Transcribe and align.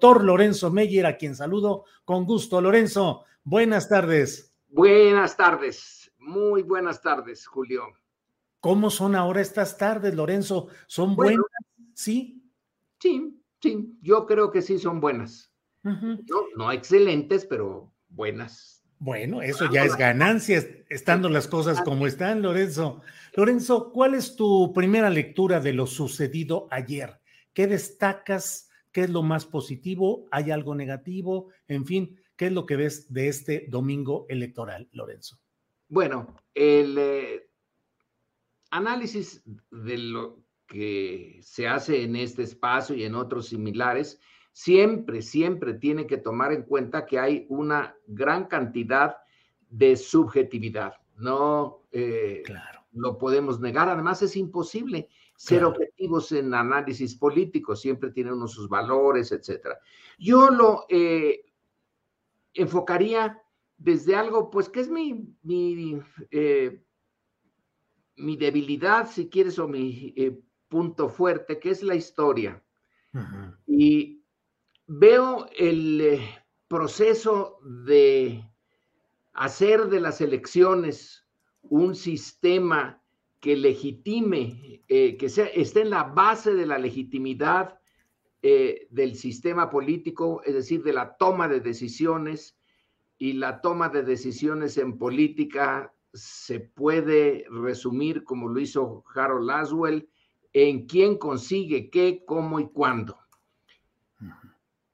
Doctor 0.00 0.22
Lorenzo 0.22 0.70
Meyer, 0.70 1.06
a 1.06 1.16
quien 1.16 1.34
saludo 1.34 1.84
con 2.04 2.24
gusto. 2.24 2.60
Lorenzo, 2.60 3.24
buenas 3.42 3.88
tardes. 3.88 4.54
Buenas 4.68 5.36
tardes, 5.36 6.12
muy 6.18 6.62
buenas 6.62 7.02
tardes, 7.02 7.48
Julio. 7.48 7.82
¿Cómo 8.60 8.90
son 8.90 9.16
ahora 9.16 9.40
estas 9.40 9.76
tardes, 9.76 10.14
Lorenzo? 10.14 10.68
¿Son 10.86 11.16
Bueno. 11.16 11.42
buenas? 11.42 11.94
¿Sí? 11.94 12.40
Sí, 13.00 13.42
sí, 13.60 13.98
yo 14.00 14.24
creo 14.24 14.52
que 14.52 14.62
sí 14.62 14.78
son 14.78 15.00
buenas. 15.00 15.52
No, 15.82 16.20
no 16.56 16.70
excelentes, 16.70 17.44
pero 17.44 17.92
buenas. 18.08 18.84
Bueno, 19.00 19.42
eso 19.42 19.68
ya 19.68 19.82
es 19.82 19.96
ganancia, 19.96 20.64
estando 20.90 21.28
las 21.28 21.48
cosas 21.48 21.80
como 21.82 22.06
están, 22.06 22.40
Lorenzo. 22.42 23.00
Lorenzo, 23.34 23.90
¿cuál 23.90 24.14
es 24.14 24.36
tu 24.36 24.72
primera 24.72 25.10
lectura 25.10 25.58
de 25.58 25.72
lo 25.72 25.88
sucedido 25.88 26.68
ayer? 26.70 27.20
¿Qué 27.52 27.66
destacas? 27.66 28.67
¿Qué 28.92 29.02
es 29.02 29.10
lo 29.10 29.22
más 29.22 29.44
positivo? 29.46 30.26
¿Hay 30.30 30.50
algo 30.50 30.74
negativo? 30.74 31.48
En 31.66 31.84
fin, 31.84 32.18
¿qué 32.36 32.46
es 32.46 32.52
lo 32.52 32.66
que 32.66 32.76
ves 32.76 33.12
de 33.12 33.28
este 33.28 33.66
domingo 33.68 34.26
electoral, 34.28 34.88
Lorenzo? 34.92 35.38
Bueno, 35.88 36.36
el 36.54 36.96
eh, 36.98 37.50
análisis 38.70 39.42
de 39.70 39.98
lo 39.98 40.44
que 40.66 41.40
se 41.42 41.66
hace 41.66 42.02
en 42.02 42.16
este 42.16 42.42
espacio 42.42 42.94
y 42.94 43.04
en 43.04 43.14
otros 43.14 43.48
similares, 43.48 44.20
siempre, 44.52 45.22
siempre 45.22 45.74
tiene 45.74 46.06
que 46.06 46.18
tomar 46.18 46.52
en 46.52 46.62
cuenta 46.62 47.06
que 47.06 47.18
hay 47.18 47.46
una 47.48 47.96
gran 48.06 48.46
cantidad 48.46 49.16
de 49.70 49.96
subjetividad. 49.96 50.94
No 51.16 51.84
eh, 51.92 52.42
Claro. 52.44 52.80
lo 52.92 53.18
podemos 53.18 53.60
negar. 53.60 53.88
Además, 53.88 54.22
es 54.22 54.36
imposible 54.36 55.08
ser 55.38 55.60
Claro. 55.60 55.68
objetivos 55.68 56.32
en 56.32 56.52
análisis 56.52 57.14
político. 57.14 57.76
Siempre 57.76 58.10
tiene 58.10 58.32
uno 58.32 58.48
sus 58.48 58.68
valores, 58.68 59.30
etcétera. 59.30 59.78
Yo 60.18 60.50
lo 60.50 60.84
eh, 60.88 61.44
enfocaría 62.54 63.40
desde 63.76 64.16
algo, 64.16 64.50
pues, 64.50 64.68
que 64.68 64.80
es 64.80 64.88
mi, 64.90 65.32
mi, 65.42 66.02
eh, 66.32 66.84
mi 68.16 68.36
debilidad, 68.36 69.08
si 69.08 69.28
quieres, 69.28 69.60
o 69.60 69.68
mi 69.68 70.12
eh, 70.16 70.42
punto 70.66 71.08
fuerte, 71.08 71.60
que 71.60 71.70
es 71.70 71.84
la 71.84 71.94
historia. 71.94 72.60
Y 73.64 74.24
veo 74.88 75.46
el 75.56 76.18
proceso 76.66 77.60
de 77.62 78.44
hacer 79.34 79.86
de 79.86 80.00
las 80.00 80.20
elecciones 80.20 81.24
un 81.62 81.94
sistema 81.94 83.00
que 83.40 83.56
legitime, 83.56 84.82
eh, 84.88 85.16
que 85.16 85.28
sea, 85.28 85.46
esté 85.46 85.82
en 85.82 85.90
la 85.90 86.04
base 86.04 86.54
de 86.54 86.66
la 86.66 86.78
legitimidad 86.78 87.78
eh, 88.42 88.86
del 88.90 89.16
sistema 89.16 89.70
político, 89.70 90.42
es 90.44 90.54
decir, 90.54 90.82
de 90.82 90.92
la 90.92 91.16
toma 91.16 91.48
de 91.48 91.60
decisiones. 91.60 92.56
Y 93.20 93.32
la 93.32 93.60
toma 93.60 93.88
de 93.88 94.04
decisiones 94.04 94.78
en 94.78 94.96
política 94.96 95.92
se 96.12 96.60
puede 96.60 97.44
resumir, 97.50 98.22
como 98.22 98.48
lo 98.48 98.60
hizo 98.60 99.04
Harold 99.14 99.46
Laswell, 99.46 100.08
en 100.52 100.86
quién 100.86 101.18
consigue 101.18 101.90
qué, 101.90 102.24
cómo 102.24 102.60
y 102.60 102.68
cuándo. 102.68 103.18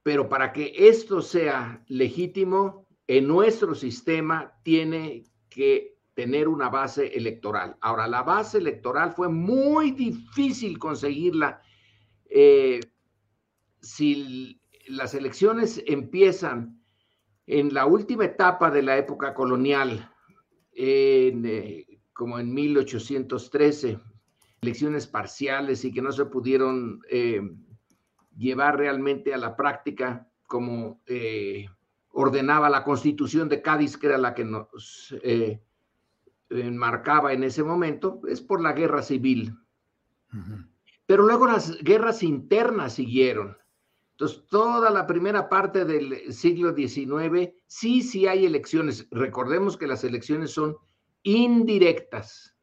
Pero 0.02 0.28
para 0.28 0.52
que 0.52 0.72
esto 0.76 1.22
sea 1.22 1.84
legítimo, 1.88 2.86
en 3.06 3.26
nuestro 3.26 3.74
sistema 3.74 4.52
tiene 4.62 5.24
que 5.48 5.93
tener 6.14 6.48
una 6.48 6.68
base 6.68 7.08
electoral. 7.16 7.76
Ahora, 7.80 8.06
la 8.06 8.22
base 8.22 8.58
electoral 8.58 9.12
fue 9.12 9.28
muy 9.28 9.90
difícil 9.90 10.78
conseguirla. 10.78 11.60
eh, 12.30 12.80
si 13.80 14.60
las 14.88 15.14
elecciones 15.14 15.82
empiezan 15.86 16.80
en 17.46 17.74
la 17.74 17.86
última 17.86 18.24
etapa 18.24 18.70
de 18.70 18.82
la 18.82 18.96
época 18.96 19.34
colonial, 19.34 20.10
en, 20.72 21.44
eh, 21.44 21.86
como 22.12 22.38
en 22.38 22.52
1813, 22.52 23.98
elecciones 24.62 25.06
parciales 25.06 25.84
y 25.84 25.92
que 25.92 26.02
no 26.02 26.10
se 26.12 26.24
pudieron 26.24 27.02
eh, 27.10 27.42
llevar 28.36 28.78
realmente 28.78 29.34
a 29.34 29.38
la 29.38 29.56
práctica 29.56 30.26
como 30.46 31.02
eh, 31.06 31.66
ordenaba 32.10 32.70
la 32.70 32.84
constitución 32.84 33.48
de 33.48 33.60
Cádiz, 33.60 33.96
que 33.96 34.06
era 34.06 34.18
la 34.18 34.34
que 34.34 34.44
nos 34.44 35.14
enmarcaba 36.60 37.32
en 37.32 37.44
ese 37.44 37.62
momento, 37.62 38.20
es 38.28 38.40
por 38.40 38.60
la 38.60 38.72
guerra 38.72 39.02
civil. 39.02 39.56
Pero 41.06 41.22
luego 41.24 41.46
las 41.46 41.78
guerras 41.82 42.22
internas 42.22 42.94
siguieron. 42.94 43.56
Entonces, 44.12 44.44
toda 44.48 44.90
la 44.90 45.06
primera 45.06 45.48
parte 45.48 45.84
del 45.84 46.32
siglo 46.32 46.74
XIX, 46.74 47.52
sí, 47.66 48.00
sí 48.02 48.26
hay 48.26 48.46
elecciones. 48.46 49.08
Recordemos 49.10 49.76
que 49.76 49.88
las 49.88 50.04
elecciones 50.04 50.52
son 50.52 50.76
indirectas. 51.24 52.54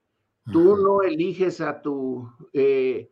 Tú 0.51 0.77
no 0.77 1.01
eliges 1.01 1.61
a 1.61 1.81
tu 1.81 2.29
eh, 2.53 3.11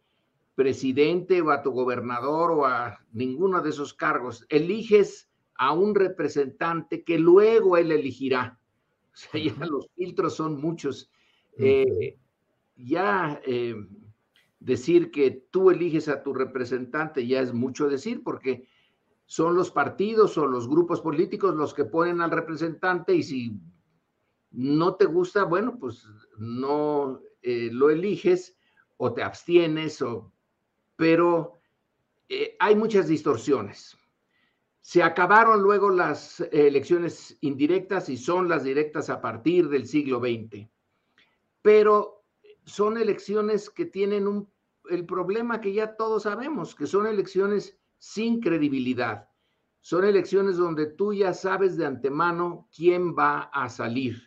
presidente 0.55 1.41
o 1.41 1.51
a 1.51 1.61
tu 1.61 1.71
gobernador 1.71 2.51
o 2.51 2.65
a 2.65 2.99
ninguno 3.11 3.61
de 3.61 3.69
esos 3.69 3.93
cargos. 3.93 4.45
Eliges 4.49 5.29
a 5.55 5.73
un 5.73 5.93
representante 5.93 7.03
que 7.03 7.19
luego 7.19 7.77
él 7.77 7.91
elegirá. 7.91 8.58
O 9.13 9.17
sea, 9.17 9.41
ya 9.41 9.65
los 9.65 9.89
filtros 9.95 10.35
son 10.35 10.61
muchos. 10.61 11.09
Eh, 11.57 12.17
ya 12.77 13.41
eh, 13.45 13.75
decir 14.59 15.11
que 15.11 15.31
tú 15.51 15.71
eliges 15.71 16.07
a 16.07 16.23
tu 16.23 16.33
representante 16.33 17.27
ya 17.27 17.41
es 17.41 17.53
mucho 17.53 17.89
decir 17.89 18.23
porque 18.23 18.65
son 19.25 19.55
los 19.55 19.71
partidos 19.71 20.37
o 20.37 20.47
los 20.47 20.69
grupos 20.69 21.01
políticos 21.01 21.55
los 21.55 21.73
que 21.73 21.83
ponen 21.83 22.21
al 22.21 22.31
representante 22.31 23.13
y 23.13 23.23
si 23.23 23.59
no 24.51 24.95
te 24.95 25.05
gusta, 25.05 25.43
bueno, 25.43 25.77
pues 25.77 26.07
no 26.37 27.21
eh, 27.41 27.69
lo 27.71 27.89
eliges 27.89 28.57
o 28.97 29.13
te 29.13 29.21
abstienes, 29.21 30.01
o, 30.01 30.31
pero 30.95 31.59
hay 32.59 32.75
muchas 32.75 33.07
distorsiones. 33.07 33.98
Se 34.89 35.03
acabaron 35.03 35.61
luego 35.61 35.91
las 35.91 36.41
eh, 36.41 36.49
elecciones 36.51 37.37
indirectas 37.41 38.09
y 38.09 38.17
son 38.17 38.49
las 38.49 38.63
directas 38.63 39.11
a 39.11 39.21
partir 39.21 39.69
del 39.69 39.85
siglo 39.85 40.19
XX, 40.19 40.67
pero 41.61 42.23
son 42.65 42.97
elecciones 42.97 43.69
que 43.69 43.85
tienen 43.85 44.27
un, 44.27 44.51
el 44.89 45.05
problema 45.05 45.61
que 45.61 45.73
ya 45.73 45.95
todos 45.95 46.23
sabemos, 46.23 46.73
que 46.73 46.87
son 46.87 47.05
elecciones 47.05 47.77
sin 47.99 48.39
credibilidad. 48.39 49.29
Son 49.79 50.03
elecciones 50.05 50.57
donde 50.57 50.87
tú 50.87 51.13
ya 51.13 51.35
sabes 51.35 51.77
de 51.77 51.85
antemano 51.85 52.67
quién 52.75 53.15
va 53.15 53.41
a 53.53 53.69
salir 53.69 54.19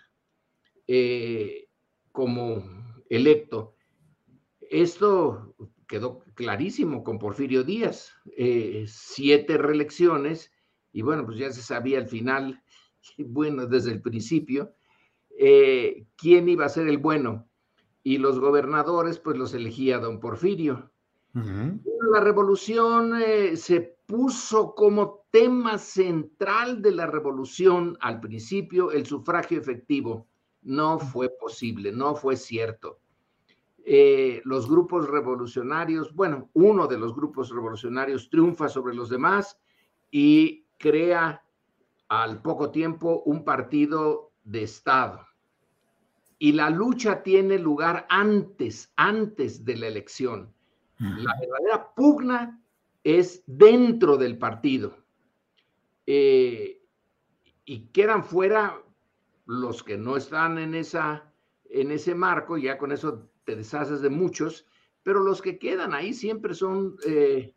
eh, 0.86 1.68
como 2.12 2.62
electo. 3.10 3.74
Esto 4.60 5.56
quedó 5.92 6.24
clarísimo 6.32 7.04
con 7.04 7.18
Porfirio 7.18 7.64
Díaz. 7.64 8.14
Eh, 8.38 8.86
siete 8.88 9.58
reelecciones 9.58 10.50
y 10.90 11.02
bueno, 11.02 11.26
pues 11.26 11.36
ya 11.36 11.52
se 11.52 11.60
sabía 11.60 11.98
al 11.98 12.08
final, 12.08 12.62
bueno, 13.18 13.66
desde 13.66 13.92
el 13.92 14.00
principio, 14.00 14.72
eh, 15.38 16.06
quién 16.16 16.48
iba 16.48 16.64
a 16.64 16.70
ser 16.70 16.88
el 16.88 16.96
bueno. 16.96 17.46
Y 18.02 18.16
los 18.16 18.40
gobernadores, 18.40 19.18
pues 19.18 19.36
los 19.36 19.52
elegía 19.52 19.98
don 19.98 20.18
Porfirio. 20.18 20.90
La 21.34 22.20
revolución 22.20 23.20
eh, 23.22 23.56
se 23.56 23.96
puso 24.06 24.74
como 24.74 25.26
tema 25.30 25.76
central 25.76 26.80
de 26.80 26.92
la 26.92 27.06
revolución 27.06 27.98
al 28.00 28.18
principio 28.18 28.90
el 28.90 29.04
sufragio 29.04 29.58
efectivo. 29.58 30.26
No 30.62 30.98
fue 30.98 31.28
posible, 31.38 31.92
no 31.92 32.14
fue 32.14 32.36
cierto. 32.36 33.01
Eh, 33.84 34.40
los 34.44 34.68
grupos 34.68 35.08
revolucionarios, 35.08 36.14
bueno, 36.14 36.50
uno 36.52 36.86
de 36.86 36.98
los 36.98 37.14
grupos 37.14 37.50
revolucionarios 37.50 38.30
triunfa 38.30 38.68
sobre 38.68 38.94
los 38.94 39.08
demás 39.08 39.58
y 40.10 40.66
crea 40.78 41.42
al 42.08 42.42
poco 42.42 42.70
tiempo 42.70 43.22
un 43.24 43.44
partido 43.44 44.32
de 44.44 44.62
Estado. 44.62 45.26
Y 46.38 46.52
la 46.52 46.70
lucha 46.70 47.22
tiene 47.22 47.58
lugar 47.58 48.06
antes, 48.08 48.92
antes 48.96 49.64
de 49.64 49.76
la 49.76 49.86
elección. 49.88 50.52
La 50.98 51.34
verdadera 51.40 51.92
pugna 51.94 52.62
es 53.02 53.42
dentro 53.46 54.16
del 54.16 54.38
partido. 54.38 54.96
Eh, 56.06 56.84
y 57.64 57.86
quedan 57.86 58.22
fuera 58.24 58.80
los 59.46 59.82
que 59.82 59.96
no 59.96 60.16
están 60.16 60.58
en, 60.58 60.74
esa, 60.74 61.32
en 61.64 61.90
ese 61.90 62.14
marco, 62.14 62.56
ya 62.56 62.78
con 62.78 62.92
eso 62.92 63.31
te 63.44 63.56
deshaces 63.56 64.00
de 64.00 64.10
muchos, 64.10 64.66
pero 65.02 65.20
los 65.20 65.42
que 65.42 65.58
quedan 65.58 65.94
ahí 65.94 66.14
siempre 66.14 66.54
son, 66.54 66.96
eh, 67.06 67.54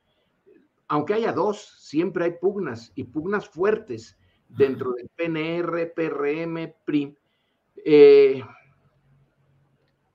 aunque 0.88 1.14
haya 1.14 1.32
dos, 1.32 1.76
siempre 1.80 2.26
hay 2.26 2.32
pugnas 2.40 2.92
y 2.96 3.04
pugnas 3.06 3.48
fuertes 3.48 4.18
dentro 4.50 4.94
del 4.94 5.10
PNR, 5.10 5.94
PRM, 5.94 6.74
PRI. 6.86 7.18
Eh, 7.84 8.44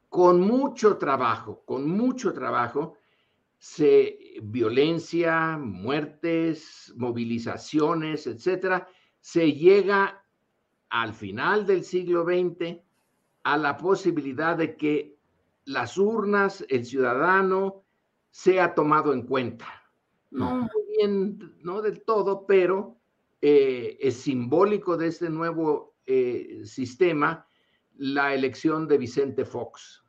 con 0.09 0.41
mucho 0.41 0.97
trabajo, 0.97 1.63
con 1.65 1.89
mucho 1.89 2.33
trabajo, 2.33 2.95
se, 3.59 4.19
violencia, 4.43 5.57
muertes, 5.57 6.93
movilizaciones, 6.97 8.27
etcétera, 8.27 8.89
se 9.21 9.53
llega 9.53 10.25
al 10.89 11.15
final 11.15 11.67
del 11.67 11.85
siglo 11.85 12.25
XX 12.25 12.81
a 13.45 13.57
la 13.57 13.77
posibilidad 13.77 14.57
de 14.57 14.77
que 14.77 15.20
las 15.65 15.99
urnas, 15.99 16.65
el 16.69 16.85
ciudadano, 16.85 17.85
sea 18.31 18.75
tomado 18.75 19.13
en 19.13 19.23
cuenta. 19.23 19.67
No 20.31 20.57
muy 20.57 20.97
bien, 20.97 21.57
no 21.63 21.83
del 21.83 22.03
todo, 22.05 22.47
pero 22.47 23.01
eh, 23.41 23.99
es 24.01 24.17
simbólico 24.17 24.97
de 24.97 25.09
este 25.09 25.29
nuevo 25.29 25.97
eh, 26.07 26.63
sistema 26.65 27.47
la 27.97 28.35
elección 28.35 28.89
de 28.89 28.99
Vicente 28.99 29.45
Fox 29.45 30.03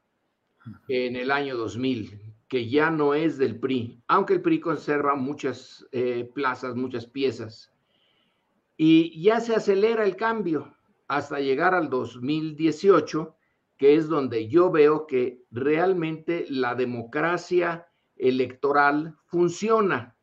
en 0.87 1.15
el 1.15 1.31
año 1.31 1.57
2000, 1.57 2.35
que 2.47 2.69
ya 2.69 2.89
no 2.89 3.13
es 3.13 3.37
del 3.37 3.59
PRI, 3.59 4.01
aunque 4.07 4.33
el 4.33 4.41
PRI 4.41 4.59
conserva 4.59 5.15
muchas 5.15 5.85
eh, 5.91 6.29
plazas, 6.33 6.75
muchas 6.75 7.05
piezas. 7.05 7.73
Y 8.77 9.21
ya 9.21 9.39
se 9.39 9.55
acelera 9.55 10.05
el 10.05 10.15
cambio 10.15 10.75
hasta 11.07 11.39
llegar 11.39 11.73
al 11.73 11.89
2018, 11.89 13.35
que 13.81 13.95
es 13.95 14.07
donde 14.07 14.47
yo 14.47 14.69
veo 14.69 15.07
que 15.07 15.43
realmente 15.49 16.45
la 16.49 16.75
democracia 16.75 17.87
electoral 18.15 19.17
funciona, 19.25 20.15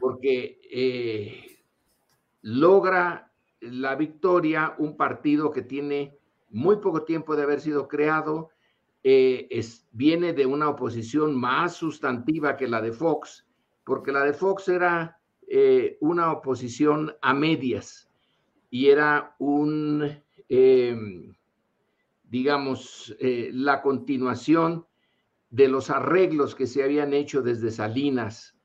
porque 0.00 0.58
eh, 0.70 1.60
logra 2.40 3.30
la 3.60 3.94
victoria 3.94 4.74
un 4.78 4.96
partido 4.96 5.50
que 5.50 5.60
tiene 5.60 6.16
muy 6.48 6.76
poco 6.76 7.02
tiempo 7.02 7.36
de 7.36 7.42
haber 7.42 7.60
sido 7.60 7.88
creado, 7.88 8.48
eh, 9.04 9.48
es, 9.50 9.86
viene 9.92 10.32
de 10.32 10.46
una 10.46 10.70
oposición 10.70 11.38
más 11.38 11.74
sustantiva 11.74 12.56
que 12.56 12.68
la 12.68 12.80
de 12.80 12.92
Fox, 12.92 13.46
porque 13.84 14.12
la 14.12 14.24
de 14.24 14.32
Fox 14.32 14.68
era 14.68 15.20
eh, 15.46 15.98
una 16.00 16.32
oposición 16.32 17.14
a 17.20 17.34
medias 17.34 18.10
y 18.70 18.88
era 18.88 19.36
un, 19.38 20.21
digamos, 22.32 23.14
eh, 23.20 23.50
la 23.52 23.82
continuación 23.82 24.86
de 25.50 25.68
los 25.68 25.90
arreglos 25.90 26.54
que 26.54 26.66
se 26.66 26.82
habían 26.82 27.12
hecho 27.12 27.42
desde 27.42 27.70
Salinas 27.70 28.56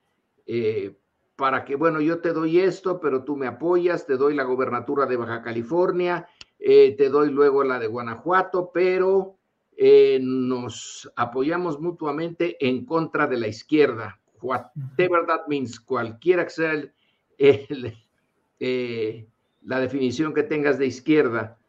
para 1.36 1.66
que, 1.66 1.76
bueno, 1.76 2.00
yo 2.00 2.20
te 2.22 2.32
doy 2.32 2.62
esto, 2.62 3.02
pero 3.02 3.26
tú 3.26 3.36
me 3.36 3.48
apoyas, 3.48 4.08
te 4.08 4.16
doy 4.16 4.34
la 4.34 4.44
gobernatura 4.44 5.06
de 5.06 5.18
Baja 5.18 5.42
California, 5.42 6.30
te 6.58 7.10
doy 7.10 7.30
luego 7.30 7.66
la 7.66 7.80
de 7.80 7.88
Guanajuato, 7.88 8.72
pero 8.74 9.38
eh, 9.80 10.18
nos 10.20 11.08
apoyamos 11.16 11.80
mutuamente 11.80 12.58
en 12.68 12.84
contra 12.84 13.28
de 13.28 13.38
la 13.38 13.48
izquierda. 13.48 14.20
Whatever 14.42 15.28
that 15.28 15.48
means, 15.48 15.80
cualquiera 15.80 16.46
que 16.46 16.50
sea 16.50 16.92
eh, 17.38 19.28
la 19.62 19.80
definición 19.80 20.34
que 20.34 20.42
tengas 20.42 20.80
de 20.80 20.88
izquierda. 20.88 21.60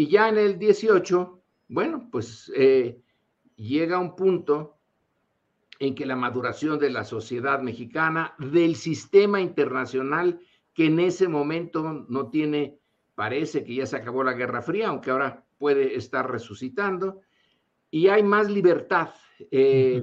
Y 0.00 0.06
ya 0.06 0.30
en 0.30 0.38
el 0.38 0.58
18, 0.58 1.42
bueno, 1.68 2.08
pues 2.10 2.50
eh, 2.56 3.02
llega 3.56 3.98
un 3.98 4.16
punto 4.16 4.78
en 5.78 5.94
que 5.94 6.06
la 6.06 6.16
maduración 6.16 6.78
de 6.78 6.88
la 6.88 7.04
sociedad 7.04 7.60
mexicana, 7.60 8.34
del 8.38 8.76
sistema 8.76 9.42
internacional, 9.42 10.40
que 10.72 10.86
en 10.86 11.00
ese 11.00 11.28
momento 11.28 12.06
no 12.08 12.30
tiene, 12.30 12.78
parece 13.14 13.62
que 13.62 13.74
ya 13.74 13.84
se 13.84 13.96
acabó 13.96 14.24
la 14.24 14.32
Guerra 14.32 14.62
Fría, 14.62 14.88
aunque 14.88 15.10
ahora 15.10 15.44
puede 15.58 15.94
estar 15.94 16.30
resucitando 16.30 17.20
y 17.90 18.08
hay 18.08 18.22
más 18.22 18.50
libertad. 18.50 19.10
Eh, 19.50 20.02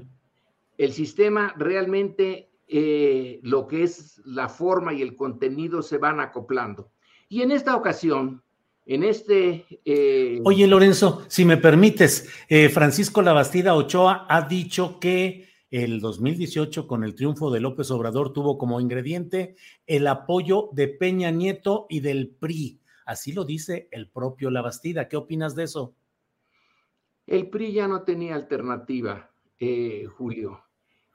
el 0.77 0.93
sistema 0.93 1.55
realmente, 1.57 2.51
eh, 2.67 3.39
lo 3.41 3.65
que 3.65 3.81
es 3.81 4.21
la 4.25 4.47
forma 4.47 4.93
y 4.93 5.01
el 5.01 5.15
contenido 5.15 5.81
se 5.81 5.97
van 5.97 6.19
acoplando. 6.19 6.91
Y 7.29 7.41
en 7.41 7.49
esta 7.49 7.75
ocasión, 7.75 8.43
en 8.87 9.03
este... 9.03 9.65
Eh, 9.85 10.41
Oye, 10.43 10.65
Lorenzo, 10.67 11.23
si 11.27 11.45
me 11.45 11.57
permites, 11.57 12.27
Francisco 12.73 13.21
Labastida 13.21 13.75
Ochoa 13.75 14.25
ha 14.29 14.47
dicho 14.47 14.99
que 14.99 15.47
el 15.69 15.99
2018, 15.99 16.87
con 16.87 17.03
el 17.03 17.13
triunfo 17.13 17.51
de 17.51 17.59
López 17.59 17.91
Obrador, 17.91 18.31
tuvo 18.31 18.57
como 18.57 18.79
ingrediente 18.79 19.55
el 19.85 20.07
apoyo 20.07 20.69
de 20.71 20.87
Peña 20.87 21.29
Nieto 21.31 21.87
y 21.89 21.99
del 21.99 22.29
PRI. 22.29 22.79
Así 23.05 23.33
lo 23.33 23.43
dice 23.43 23.89
el 23.91 24.09
propio 24.09 24.49
Labastida. 24.49 25.07
¿Qué 25.07 25.17
opinas 25.17 25.55
de 25.55 25.63
eso? 25.63 25.93
El 27.25 27.49
PRI 27.49 27.73
ya 27.73 27.87
no 27.87 28.03
tenía 28.03 28.35
alternativa, 28.35 29.29
eh, 29.59 30.05
Julio. 30.05 30.61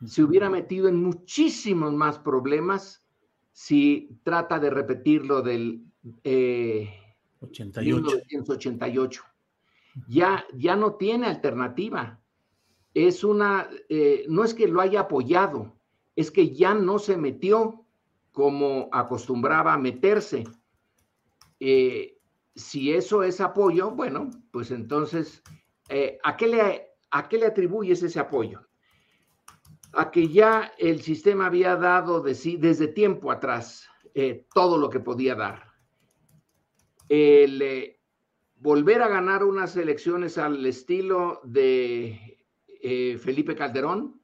Se 0.05 0.23
hubiera 0.23 0.51
metido 0.51 0.89
en 0.89 1.03
muchísimos 1.03 1.93
más 1.95 2.19
problemas 2.19 3.07
si 3.53 4.19
trata 4.23 4.59
de 4.59 4.69
repetir 4.69 5.25
lo 5.25 5.41
del 5.41 5.85
1988. 7.43 9.23
Eh, 9.23 10.01
ya, 10.09 10.45
ya 10.55 10.77
no 10.77 10.95
tiene 10.95 11.27
alternativa. 11.27 12.21
Es 12.95 13.25
una, 13.25 13.69
eh, 13.89 14.25
no 14.29 14.45
es 14.45 14.55
que 14.55 14.69
lo 14.69 14.81
haya 14.81 15.01
apoyado, 15.01 15.77
es 16.15 16.31
que 16.31 16.55
ya 16.55 16.75
no 16.75 16.99
se 16.99 17.17
metió 17.17 17.87
como 18.33 18.89
acostumbraba 18.93 19.75
a 19.75 19.79
meterse 19.79 20.45
si 22.55 22.93
eso 22.93 23.23
es 23.23 23.41
apoyo, 23.41 23.91
bueno, 23.91 24.31
pues 24.51 24.71
entonces, 24.71 25.43
eh, 25.89 26.19
¿a, 26.23 26.37
qué 26.37 26.49
le, 26.49 26.87
¿a 27.11 27.29
qué 27.29 27.39
le 27.39 27.47
atribuyes 27.47 28.03
ese 28.03 28.21
apoyo? 28.21 28.61
A 29.95 30.11
que 30.11 30.29
ya 30.29 30.73
el 30.79 31.03
sistema 31.03 31.47
había 31.47 31.77
dado 31.77 32.21
de 32.21 32.35
sí 32.35 32.57
desde 32.57 32.89
tiempo 32.89 33.31
atrás 33.31 33.89
eh, 34.15 34.47
todo 34.55 34.79
lo 34.79 34.89
que 34.91 35.01
podía 35.01 35.35
dar. 35.35 35.72
El 37.15 37.61
eh, 37.61 38.01
volver 38.57 39.03
a 39.03 39.09
ganar 39.09 39.45
unas 39.45 39.77
elecciones 39.77 40.39
al 40.39 40.65
estilo 40.65 41.41
de 41.45 42.39
Felipe 43.21 43.55
Calderón 43.55 44.21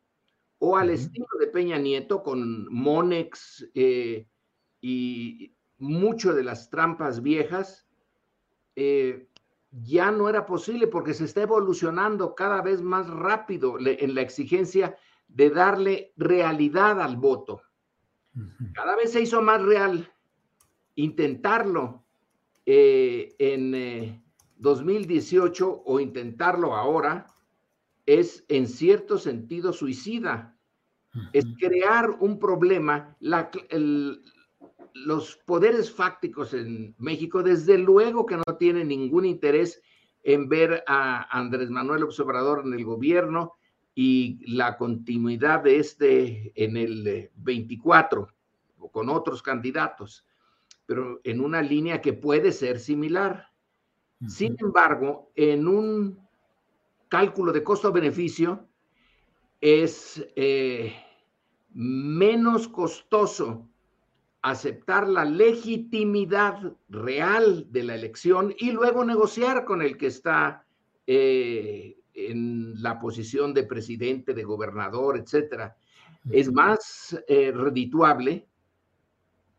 o 0.58 0.76
al 0.76 0.90
estilo 0.90 1.26
de 1.38 1.48
Peña 1.48 1.78
Nieto 1.78 2.22
con 2.22 2.66
Monex 2.72 3.70
y 4.80 5.54
mucho 5.78 6.34
de 6.34 6.44
las 6.44 6.70
trampas 6.70 7.22
viejas, 7.22 7.86
eh, 8.76 9.28
ya 9.70 10.10
no 10.10 10.28
era 10.28 10.46
posible 10.46 10.86
porque 10.86 11.14
se 11.14 11.24
está 11.24 11.42
evolucionando 11.42 12.34
cada 12.34 12.62
vez 12.62 12.82
más 12.82 13.08
rápido 13.08 13.76
en 13.78 14.14
la 14.14 14.22
exigencia 14.22 14.96
de 15.28 15.50
darle 15.50 16.12
realidad 16.16 17.00
al 17.00 17.16
voto. 17.16 17.62
Cada 18.72 18.96
vez 18.96 19.12
se 19.12 19.20
hizo 19.20 19.42
más 19.42 19.60
real 19.62 20.10
intentarlo 20.94 22.04
eh, 22.70 23.34
en 23.38 24.22
2018 24.58 25.70
eh, 25.70 25.82
o 25.86 26.00
intentarlo 26.00 26.76
ahora 26.76 27.26
es 28.04 28.44
en 28.48 28.68
cierto 28.68 29.16
sentido 29.16 29.72
suicida. 29.72 30.54
Es 31.32 31.46
crear 31.58 32.10
un 32.10 32.38
problema. 32.38 33.16
La, 33.20 33.50
los 34.92 35.36
poderes 35.46 35.90
fácticos 35.90 36.52
en 36.52 36.94
México, 36.98 37.42
desde 37.42 37.78
luego 37.78 38.26
que 38.26 38.36
no 38.36 38.56
tienen 38.58 38.88
ningún 38.88 39.24
interés 39.24 39.80
en 40.22 40.50
ver 40.50 40.84
a 40.86 41.22
Andrés 41.38 41.70
Manuel 41.70 42.02
Observador 42.02 42.64
en 42.66 42.74
el 42.74 42.84
gobierno 42.84 43.54
y 43.94 44.40
la 44.54 44.76
continuidad 44.76 45.62
de 45.64 45.78
este 45.78 46.52
en 46.54 46.76
el 46.76 47.30
24 47.34 48.28
o 48.76 48.92
con 48.92 49.08
otros 49.08 49.42
candidatos, 49.42 50.26
pero 50.88 51.20
en 51.22 51.42
una 51.42 51.60
línea 51.60 52.00
que 52.00 52.14
puede 52.14 52.50
ser 52.50 52.80
similar. 52.80 53.50
Sin 54.26 54.56
embargo, 54.58 55.30
en 55.36 55.68
un 55.68 56.18
cálculo 57.08 57.52
de 57.52 57.62
costo-beneficio 57.62 58.66
es 59.60 60.26
eh, 60.34 60.94
menos 61.74 62.68
costoso 62.68 63.68
aceptar 64.40 65.06
la 65.10 65.26
legitimidad 65.26 66.72
real 66.88 67.66
de 67.70 67.82
la 67.82 67.94
elección 67.94 68.54
y 68.58 68.70
luego 68.70 69.04
negociar 69.04 69.66
con 69.66 69.82
el 69.82 69.98
que 69.98 70.06
está 70.06 70.64
eh, 71.06 71.98
en 72.14 72.82
la 72.82 72.98
posición 72.98 73.52
de 73.52 73.64
presidente, 73.64 74.32
de 74.32 74.42
gobernador, 74.42 75.18
etcétera. 75.18 75.76
Es 76.30 76.50
más 76.50 77.22
eh, 77.28 77.52
redituable, 77.52 78.47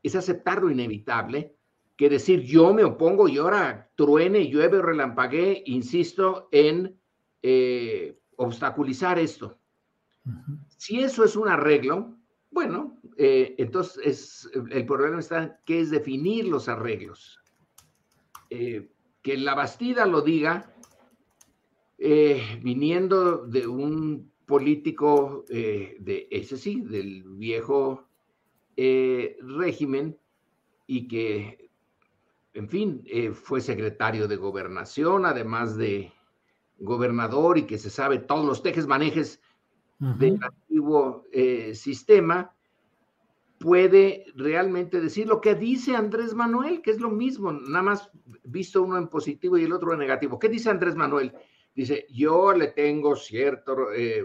es 0.03 0.15
aceptar 0.15 0.61
lo 0.61 0.71
inevitable, 0.71 1.55
que 1.99 2.09
decir 2.09 2.43
yo 2.43 2.73
me 2.73 2.85
opongo 2.85 3.27
y 3.27 3.37
ahora 3.37 3.91
truene, 3.95 4.49
llueve, 4.49 4.81
relampaguee, 4.81 5.63
insisto 5.65 6.47
en 6.51 6.97
eh, 7.41 8.17
obstaculizar 8.37 9.19
esto. 9.19 9.59
Si 10.77 11.01
eso 11.01 11.25
es 11.25 11.35
un 11.35 11.49
arreglo, 11.49 12.17
bueno, 12.51 13.01
eh, 13.17 13.55
entonces 13.57 13.99
es, 14.05 14.49
el 14.71 14.85
problema 14.85 15.19
está 15.19 15.59
qué 15.65 15.81
es 15.81 15.89
definir 15.89 16.47
los 16.47 16.69
arreglos. 16.69 17.41
Eh, 18.49 18.89
que 19.21 19.37
la 19.37 19.53
Bastida 19.53 20.05
lo 20.05 20.21
diga, 20.21 20.73
viniendo 22.61 23.45
de 23.45 23.67
un 23.67 24.31
político 24.45 25.43
de 25.49 26.29
ese 26.31 26.55
sí, 26.55 26.79
del 26.79 27.23
viejo 27.25 28.08
régimen, 29.41 30.17
y 30.87 31.07
que, 31.07 31.69
en 32.53 32.67
fin, 32.67 33.03
fue 33.33 33.61
secretario 33.61 34.27
de 34.27 34.35
gobernación, 34.37 35.25
además 35.25 35.77
de 35.77 36.11
gobernador, 36.79 37.57
y 37.57 37.63
que 37.63 37.77
se 37.77 37.89
sabe 37.89 38.19
todos 38.19 38.45
los 38.45 38.63
tejes 38.63 38.87
manejes 38.87 39.41
del 39.99 40.39
antiguo 40.41 41.25
eh, 41.31 41.75
sistema, 41.75 42.55
puede 43.59 44.25
realmente 44.35 45.01
decir 45.01 45.27
lo 45.27 45.41
que 45.41 45.55
dice 45.55 45.95
Andrés 45.95 46.33
Manuel, 46.33 46.81
que 46.81 46.91
es 46.91 47.01
lo 47.01 47.09
mismo, 47.09 47.51
nada 47.51 47.83
más 47.83 48.09
visto 48.45 48.81
uno 48.81 48.97
en 48.97 49.09
positivo 49.09 49.57
y 49.57 49.65
el 49.65 49.73
otro 49.73 49.91
en 49.91 49.99
negativo. 49.99 50.39
¿Qué 50.39 50.47
dice 50.47 50.69
Andrés 50.69 50.95
Manuel? 50.95 51.33
Dice, 51.75 52.07
yo 52.09 52.53
le 52.53 52.67
tengo 52.67 53.15
cierto, 53.17 53.91
eh, 53.91 54.23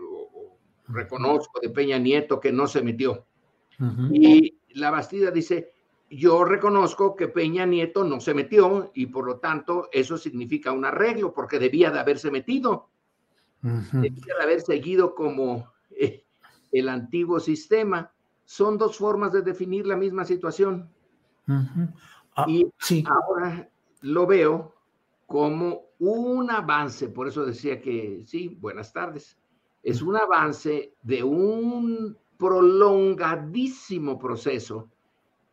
reconozco 0.86 1.60
de 1.60 1.70
Peña 1.70 1.98
Nieto 1.98 2.38
que 2.38 2.52
no 2.52 2.68
se 2.68 2.82
metió. 2.82 3.26
Y 4.12 4.58
la 4.74 4.90
Bastida 4.90 5.30
dice, 5.30 5.72
yo 6.10 6.44
reconozco 6.44 7.16
que 7.16 7.28
Peña 7.28 7.66
Nieto 7.66 8.04
no 8.04 8.20
se 8.20 8.34
metió 8.34 8.90
y 8.94 9.06
por 9.06 9.26
lo 9.26 9.38
tanto 9.38 9.88
eso 9.92 10.16
significa 10.16 10.72
un 10.72 10.84
arreglo 10.84 11.32
porque 11.32 11.58
debía 11.58 11.90
de 11.90 11.98
haberse 11.98 12.30
metido. 12.30 12.88
De 13.62 14.12
haber 14.42 14.60
seguido 14.60 15.14
como 15.14 15.72
eh, 15.90 16.24
el 16.70 16.88
antiguo 16.88 17.40
sistema. 17.40 18.12
Son 18.44 18.76
dos 18.76 18.98
formas 18.98 19.32
de 19.32 19.40
definir 19.40 19.86
la 19.86 19.96
misma 19.96 20.24
situación. 20.24 20.90
Ah, 22.36 22.44
y 22.46 22.66
ahora 23.06 23.70
lo 24.02 24.26
veo 24.26 24.74
como 25.26 25.86
un 25.98 26.50
avance, 26.50 27.08
por 27.08 27.28
eso 27.28 27.44
decía 27.46 27.80
que 27.80 28.22
sí, 28.26 28.48
buenas 28.60 28.92
tardes, 28.92 29.38
es 29.82 30.02
un 30.02 30.16
avance 30.16 30.94
de 31.02 31.22
un 31.22 32.16
prolongadísimo 32.44 34.18
proceso 34.18 34.90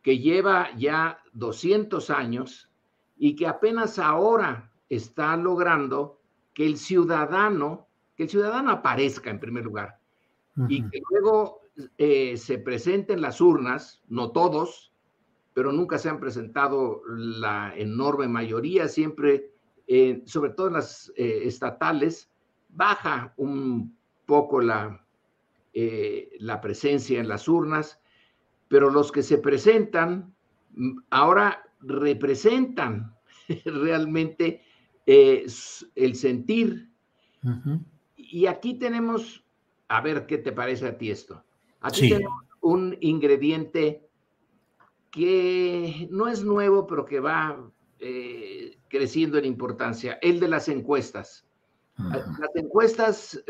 que 0.02 0.18
lleva 0.18 0.76
ya 0.76 1.22
200 1.32 2.10
años 2.10 2.68
y 3.16 3.34
que 3.34 3.46
apenas 3.46 3.98
ahora 3.98 4.70
está 4.90 5.34
logrando 5.38 6.20
que 6.52 6.66
el 6.66 6.76
ciudadano 6.76 7.86
que 8.14 8.24
el 8.24 8.28
ciudadano 8.28 8.70
aparezca 8.70 9.30
en 9.30 9.40
primer 9.40 9.64
lugar 9.64 9.98
y 10.68 10.82
que 10.90 11.00
luego 11.10 11.62
eh, 11.96 12.36
se 12.36 12.58
presenten 12.58 13.22
las 13.22 13.40
urnas, 13.40 14.02
no 14.08 14.32
todos, 14.32 14.92
pero 15.54 15.72
nunca 15.72 15.96
se 15.96 16.10
han 16.10 16.20
presentado 16.20 17.00
la 17.08 17.72
enorme 17.74 18.28
mayoría, 18.28 18.86
siempre, 18.86 19.50
eh, 19.86 20.22
sobre 20.26 20.50
todo 20.50 20.66
en 20.66 20.74
las 20.74 21.10
eh, 21.16 21.44
estatales, 21.44 22.30
baja 22.68 23.32
un 23.38 23.96
poco 24.26 24.60
la, 24.60 25.02
la 25.74 26.60
presencia 26.60 27.20
en 27.20 27.28
las 27.28 27.48
urnas, 27.48 28.00
pero 28.68 28.90
los 28.90 29.10
que 29.10 29.22
se 29.22 29.38
presentan 29.38 30.34
mm, 30.74 30.98
ahora 31.10 31.62
representan 31.80 33.14
realmente 33.64 34.62
el 35.06 36.14
sentir 36.14 36.92
y 38.16 38.46
aquí 38.46 38.74
tenemos, 38.74 39.44
a 39.88 40.00
ver 40.00 40.26
qué 40.26 40.38
te 40.38 40.52
parece 40.52 40.86
a 40.86 40.96
ti 40.96 41.10
esto. 41.10 41.44
Aquí 41.80 42.08
tenemos 42.08 42.44
un 42.60 42.96
ingrediente 43.00 44.08
que 45.10 46.08
no 46.10 46.28
es 46.28 46.44
nuevo, 46.44 46.86
pero 46.86 47.04
que 47.04 47.20
va 47.20 47.70
eh, 47.98 48.78
creciendo 48.88 49.38
en 49.38 49.44
importancia, 49.44 50.18
el 50.22 50.40
de 50.40 50.48
las 50.48 50.68
encuestas. 50.68 51.46
Las 51.98 52.56
encuestas, 52.56 53.44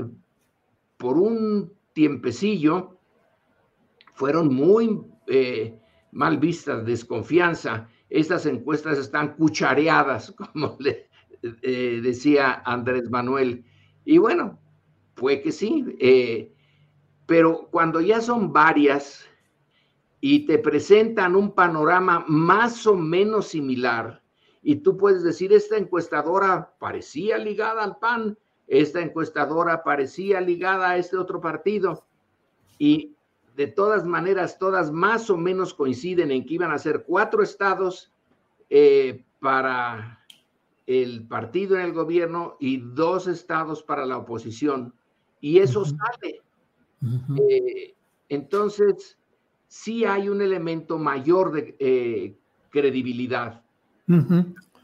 por 0.96 1.16
un 1.16 1.72
tiempecillo, 1.92 2.98
fueron 4.14 4.54
muy 4.54 5.02
eh, 5.26 5.78
mal 6.12 6.38
vistas, 6.38 6.84
desconfianza. 6.84 7.88
Estas 8.08 8.46
encuestas 8.46 8.98
están 8.98 9.34
cuchareadas, 9.34 10.32
como 10.52 10.76
le 10.78 11.08
eh, 11.42 12.00
decía 12.02 12.62
Andrés 12.64 13.10
Manuel. 13.10 13.64
Y 14.04 14.18
bueno, 14.18 14.58
fue 15.14 15.40
que 15.42 15.52
sí, 15.52 15.84
eh, 15.98 16.52
pero 17.26 17.68
cuando 17.70 18.00
ya 18.00 18.20
son 18.20 18.52
varias 18.52 19.26
y 20.20 20.46
te 20.46 20.58
presentan 20.58 21.34
un 21.34 21.52
panorama 21.54 22.24
más 22.28 22.86
o 22.86 22.94
menos 22.94 23.48
similar, 23.48 24.22
y 24.62 24.76
tú 24.76 24.96
puedes 24.96 25.24
decir, 25.24 25.52
esta 25.52 25.76
encuestadora 25.76 26.76
parecía 26.78 27.36
ligada 27.38 27.82
al 27.82 27.98
PAN, 27.98 28.38
esta 28.66 29.00
encuestadora 29.00 29.82
parecía 29.82 30.40
ligada 30.40 30.90
a 30.90 30.96
este 30.96 31.16
otro 31.16 31.40
partido, 31.40 32.04
y 32.78 33.14
de 33.56 33.66
todas 33.66 34.04
maneras, 34.04 34.58
todas 34.58 34.90
más 34.90 35.28
o 35.30 35.36
menos 35.36 35.74
coinciden 35.74 36.30
en 36.30 36.44
que 36.44 36.54
iban 36.54 36.72
a 36.72 36.78
ser 36.78 37.04
cuatro 37.06 37.42
estados 37.42 38.10
eh, 38.70 39.24
para 39.40 40.24
el 40.86 41.26
partido 41.26 41.76
en 41.76 41.82
el 41.82 41.92
gobierno 41.92 42.56
y 42.58 42.78
dos 42.78 43.26
estados 43.26 43.82
para 43.82 44.06
la 44.06 44.16
oposición. 44.16 44.94
Y 45.40 45.58
eso 45.58 45.84
sale. 45.84 46.40
Eh, 47.50 47.94
entonces, 48.28 49.18
sí 49.68 50.04
hay 50.04 50.28
un 50.28 50.40
elemento 50.40 50.98
mayor 50.98 51.52
de 51.52 51.76
eh, 51.78 52.36
credibilidad. 52.70 53.62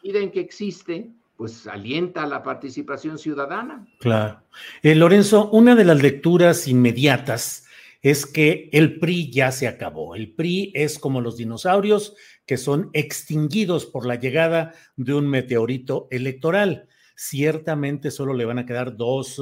Y 0.03 0.17
en 0.17 0.31
que 0.31 0.41
existe, 0.41 1.11
pues 1.39 1.69
alienta 1.69 2.27
la 2.27 2.43
participación 2.43 3.17
ciudadana. 3.17 3.87
Claro. 4.01 4.43
Eh, 4.83 4.97
Lorenzo, 4.97 5.49
una 5.51 5.77
de 5.77 5.85
las 5.85 6.03
lecturas 6.03 6.67
inmediatas 6.67 7.65
es 8.03 8.27
que 8.27 8.69
el 8.73 8.99
PRI 8.99 9.31
ya 9.31 9.53
se 9.53 9.69
acabó. 9.69 10.17
El 10.17 10.35
PRI 10.35 10.73
es 10.75 10.99
como 10.99 11.21
los 11.21 11.37
dinosaurios 11.37 12.17
que 12.45 12.57
son 12.57 12.91
extinguidos 12.93 13.87
por 13.87 14.05
la 14.05 14.17
llegada 14.17 14.75
de 14.97 15.15
un 15.15 15.29
meteorito 15.29 16.09
electoral. 16.11 16.89
Ciertamente 17.15 18.11
solo 18.11 18.35
le 18.35 18.45
van 18.45 18.59
a 18.59 18.67
quedar 18.67 18.97
dos 18.97 19.41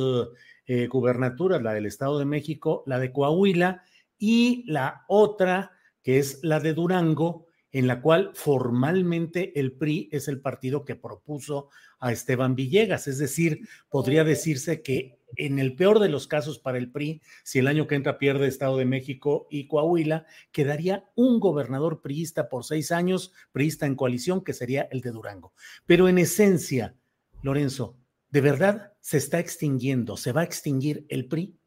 eh, 0.67 0.89
gubernaturas, 0.89 1.63
la 1.63 1.73
del 1.73 1.87
Estado 1.87 2.19
de 2.19 2.27
México, 2.27 2.83
la 2.87 2.99
de 2.99 3.11
Coahuila 3.11 3.85
y 4.19 4.65
la 4.67 5.07
otra 5.09 5.73
que 6.03 6.19
es 6.19 6.41
la 6.43 6.61
de 6.61 6.75
Durango, 6.75 7.47
en 7.73 7.87
la 7.87 8.03
cual 8.03 8.33
formalmente 8.35 9.59
el 9.59 9.73
PRI 9.73 10.09
es 10.13 10.29
el 10.29 10.43
partido 10.43 10.85
que 10.85 10.95
propuso 10.95 11.71
a 11.99 12.13
Esteban 12.13 12.55
Villegas. 12.55 13.09
Es 13.09 13.19
decir, 13.19 13.69
podría 13.89 14.25
decirse 14.25 14.83
que 14.83 15.19
en 15.37 15.59
el 15.59 15.75
peor 15.75 15.99
de 15.99 16.09
los 16.09 16.27
casos 16.27 16.59
para 16.59 16.79
el 16.79 16.91
PRI, 16.91 17.21
si 17.45 17.59
el 17.59 17.67
año 17.67 17.87
que 17.87 17.95
entra 17.95 18.19
pierde 18.19 18.47
Estado 18.47 18.77
de 18.77 18.85
México 18.85 19.47
y 19.51 19.67
Coahuila, 19.67 20.27
quedaría 20.53 21.11
un 21.15 21.41
gobernador 21.41 22.01
priista 22.01 22.49
por 22.49 22.65
seis 22.65 22.93
años, 22.93 23.33
priista 23.53 23.87
en 23.87 23.97
coalición, 23.97 24.43
que 24.43 24.53
sería 24.53 24.89
el 24.91 25.01
de 25.01 25.11
Durango. 25.11 25.53
Pero 25.85 26.09
en 26.09 26.19
esencia, 26.19 26.95
Lorenzo, 27.43 27.97
¿de 28.31 28.41
verdad 28.41 28.93
se 29.01 29.19
está 29.19 29.39
extinguiendo? 29.39 30.17
¿Se 30.17 30.33
va 30.33 30.43
a 30.43 30.45
extinguir 30.45 31.07
el 31.09 31.27
PRI? 31.27 31.59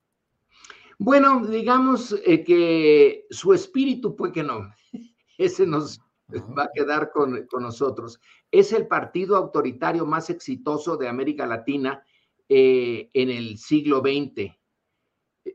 Bueno, 0.97 1.45
digamos 1.47 2.13
eh, 2.25 2.43
que 2.43 3.25
su 3.29 3.53
espíritu, 3.53 4.15
pues 4.15 4.33
que 4.33 4.43
no. 4.43 4.73
ese 5.37 5.65
nos 5.65 6.01
va 6.37 6.63
a 6.63 6.71
quedar 6.73 7.11
con, 7.11 7.47
nosotros. 7.59 8.19
Es 8.51 8.73
el 8.73 8.87
partido 8.87 9.35
autoritario 9.35 10.05
más 10.05 10.29
exitoso 10.29 10.97
de 10.97 11.07
América 11.07 11.45
Latina 11.45 12.03
eh, 12.47 13.09
en 13.13 13.29
el 13.29 13.57
siglo 13.57 13.99
XX, 13.99 14.51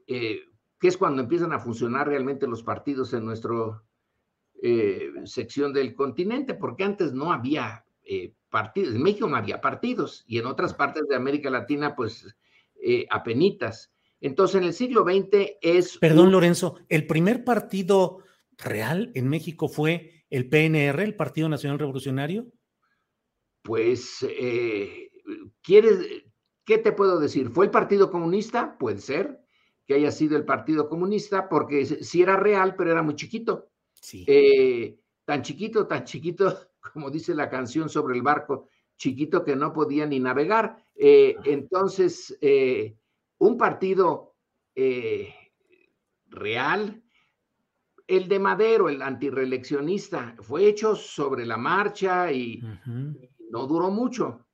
eh, 0.07 0.40
que 0.78 0.88
es 0.88 0.97
cuando 0.97 1.23
empiezan 1.23 1.52
a 1.52 1.61
funcionar 1.61 2.09
realmente 2.09 2.47
los 2.47 2.62
partidos 2.62 3.12
en 3.12 3.25
nuestra 3.25 3.83
sección 5.26 5.75
del 5.75 5.95
continente, 5.95 6.54
porque 6.54 6.85
antes 6.85 7.12
no 7.12 7.33
había 7.33 7.85
partidos, 8.49 8.95
en 8.95 9.02
México 9.02 9.28
no 9.28 9.37
había 9.37 9.61
partidos 9.61 10.25
y 10.26 10.38
en 10.38 10.47
otras 10.47 10.73
partes 10.73 11.07
de 11.07 11.16
América 11.16 11.50
Latina 11.50 11.95
pues 11.95 12.35
apenitas. 13.11 13.93
Entonces, 14.23 14.57
en 14.57 14.64
el 14.64 14.73
siglo 14.73 15.04
XX 15.04 15.59
es... 15.61 15.99
Perdón, 15.99 16.33
Lorenzo, 16.33 16.78
¿el 16.88 17.07
primer 17.07 17.45
partido 17.45 18.21
real 18.57 19.11
en 19.14 19.28
México 19.28 19.69
fue 19.69 20.24
el 20.35 20.49
PNR, 20.49 21.05
el 21.05 21.14
Partido 21.14 21.49
Nacional 21.49 21.79
Revolucionario? 21.79 22.50
Pues, 23.62 24.26
eh, 24.29 25.12
¿quieres, 25.62 26.25
qué 26.64 26.79
te 26.79 26.91
puedo 26.91 27.21
decir? 27.21 27.50
¿Fue 27.50 27.67
el 27.67 27.71
Partido 27.71 28.11
Comunista? 28.11 28.76
Puede 28.76 28.99
ser 28.99 29.41
que 29.87 29.95
haya 29.95 30.11
sido 30.11 30.37
el 30.37 30.45
Partido 30.45 30.88
Comunista, 30.88 31.49
porque 31.49 31.87
sí 31.87 32.21
era 32.21 32.37
real, 32.37 32.75
pero 32.75 32.91
era 32.91 33.00
muy 33.00 33.14
chiquito. 33.14 33.71
Sí. 33.93 34.25
Eh, 34.26 34.99
tan 35.25 35.43
chiquito, 35.43 35.87
tan 35.87 36.03
chiquito, 36.03 36.69
como 36.93 37.12
dice 37.12 37.33
la 37.33 37.49
canción 37.49 37.88
sobre 37.88 38.17
el 38.17 38.23
barco, 38.23 38.69
chiquito 38.97 39.45
que 39.45 39.55
no 39.55 39.73
podía 39.73 40.05
ni 40.05 40.19
navegar. 40.19 40.85
Eh, 40.97 41.37
entonces, 41.45 42.37
un 43.38 43.57
partido 43.57 44.35
real, 46.26 47.04
el 48.07 48.29
de 48.29 48.39
Madero, 48.39 48.89
el 48.89 49.03
antireeleccionista, 49.03 50.37
fue 50.41 50.67
hecho 50.67 50.95
sobre 50.95 51.47
la 51.47 51.57
marcha 51.57 52.31
y 52.31 52.63
no 53.51 53.67
duró 53.67 53.91
mucho. 53.91 54.47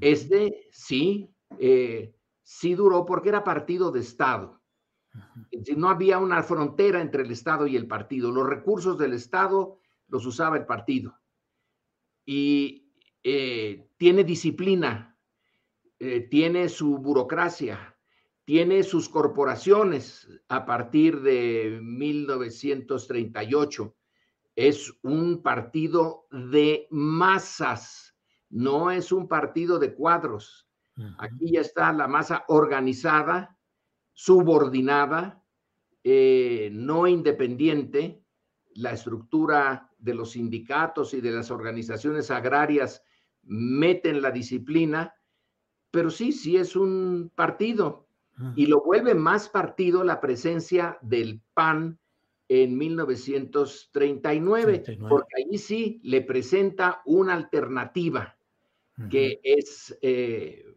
Este 0.00 0.68
sí, 0.72 1.34
eh, 1.58 2.14
sí 2.42 2.74
duró 2.74 3.04
porque 3.04 3.28
era 3.28 3.44
partido 3.44 3.90
de 3.90 4.00
Estado. 4.00 4.60
No 5.76 5.88
había 5.88 6.18
una 6.18 6.42
frontera 6.42 7.00
entre 7.00 7.22
el 7.22 7.30
Estado 7.30 7.66
y 7.66 7.76
el 7.76 7.86
partido. 7.86 8.30
Los 8.30 8.46
recursos 8.46 8.98
del 8.98 9.14
Estado 9.14 9.80
los 10.08 10.26
usaba 10.26 10.56
el 10.56 10.66
partido. 10.66 11.18
Y 12.24 12.92
eh, 13.22 13.90
tiene 13.96 14.22
disciplina, 14.24 15.18
tiene 16.30 16.68
su 16.68 16.98
burocracia, 16.98 17.97
tiene 18.48 18.82
sus 18.82 19.08
corporaciones 19.10 20.26
a 20.48 20.64
partir 20.64 21.20
de 21.20 21.80
1938. 21.82 23.94
Es 24.56 24.90
un 25.02 25.42
partido 25.42 26.26
de 26.30 26.88
masas, 26.90 28.16
no 28.48 28.90
es 28.90 29.12
un 29.12 29.28
partido 29.28 29.78
de 29.78 29.92
cuadros. 29.92 30.66
Aquí 31.18 31.52
ya 31.52 31.60
está 31.60 31.92
la 31.92 32.08
masa 32.08 32.46
organizada, 32.48 33.58
subordinada, 34.14 35.44
eh, 36.02 36.70
no 36.72 37.06
independiente. 37.06 38.24
La 38.76 38.92
estructura 38.92 39.90
de 39.98 40.14
los 40.14 40.30
sindicatos 40.30 41.12
y 41.12 41.20
de 41.20 41.32
las 41.32 41.50
organizaciones 41.50 42.30
agrarias 42.30 43.02
meten 43.42 44.22
la 44.22 44.30
disciplina, 44.30 45.14
pero 45.90 46.08
sí, 46.08 46.32
sí 46.32 46.56
es 46.56 46.76
un 46.76 47.30
partido 47.34 48.07
y 48.54 48.66
lo 48.66 48.82
vuelve 48.82 49.14
más 49.14 49.48
partido 49.48 50.04
la 50.04 50.20
presencia 50.20 50.98
del 51.02 51.40
PAN 51.54 51.98
en 52.48 52.78
1939, 52.78 54.84
porque 55.08 55.34
ahí 55.36 55.58
sí 55.58 56.00
le 56.02 56.22
presenta 56.22 57.02
una 57.04 57.34
alternativa 57.34 58.34
que 59.10 59.38
es 59.44 59.96
eh, 60.02 60.74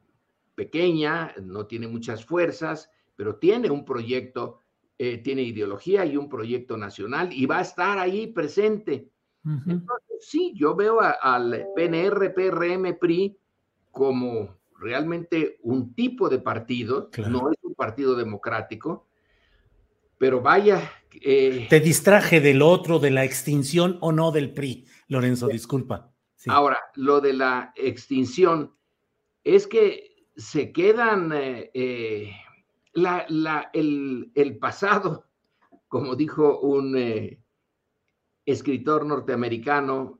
pequeña, 0.53 1.33
no 1.41 1.65
tiene 1.65 1.87
muchas 1.87 2.23
fuerzas, 2.23 2.91
pero 3.15 3.37
tiene 3.37 3.71
un 3.71 3.83
proyecto, 3.83 4.59
eh, 4.99 5.17
tiene 5.17 5.41
ideología 5.41 6.05
y 6.05 6.17
un 6.17 6.29
proyecto 6.29 6.77
nacional 6.77 7.33
y 7.33 7.47
va 7.47 7.57
a 7.59 7.61
estar 7.61 7.97
ahí 7.97 8.27
presente. 8.27 9.09
Entonces, 9.43 10.17
sí, 10.19 10.53
yo 10.55 10.75
veo 10.75 10.99
al 11.01 11.65
PNR, 11.75 12.31
PRM, 12.31 12.99
PRI 12.99 13.35
como 13.89 14.59
realmente 14.77 15.57
un 15.63 15.93
tipo 15.93 16.29
de 16.29 16.39
partido, 16.39 17.09
no 17.27 17.51
es 17.51 17.57
un 17.71 17.75
partido 17.75 18.15
democrático, 18.15 19.07
pero 20.17 20.41
vaya. 20.41 20.91
Eh, 21.21 21.67
Te 21.69 21.79
distraje 21.79 22.41
del 22.41 22.61
otro, 22.61 22.99
de 22.99 23.11
la 23.11 23.23
extinción 23.23 23.97
o 24.01 24.11
no 24.11 24.31
del 24.31 24.53
PRI, 24.53 24.85
Lorenzo, 25.07 25.47
disculpa. 25.47 26.11
Ahora, 26.47 26.77
lo 26.95 27.21
de 27.21 27.33
la 27.33 27.73
extinción 27.75 28.73
es 29.43 29.67
que 29.67 30.25
se 30.35 30.71
quedan 30.71 31.31
eh, 31.33 31.71
eh, 31.73 32.31
el, 32.93 34.31
el, 34.33 34.57
pasado, 34.57 35.25
como 35.87 36.15
dijo 36.15 36.59
un 36.59 36.97
escritor 38.45 39.05
norteamericano 39.05 40.19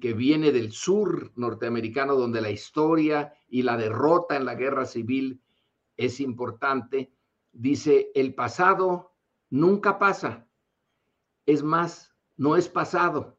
que 0.00 0.12
viene 0.12 0.52
del 0.52 0.72
sur 0.72 1.32
norteamericano, 1.36 2.14
donde 2.16 2.40
la 2.40 2.50
historia 2.50 3.32
y 3.48 3.62
la 3.62 3.76
derrota 3.76 4.36
en 4.36 4.44
la 4.44 4.54
guerra 4.54 4.84
civil 4.84 5.40
es 5.96 6.20
importante, 6.20 7.12
dice, 7.52 8.10
el 8.14 8.34
pasado 8.34 9.14
nunca 9.50 9.98
pasa. 9.98 10.48
Es 11.46 11.62
más, 11.62 12.14
no 12.36 12.56
es 12.56 12.68
pasado. 12.68 13.38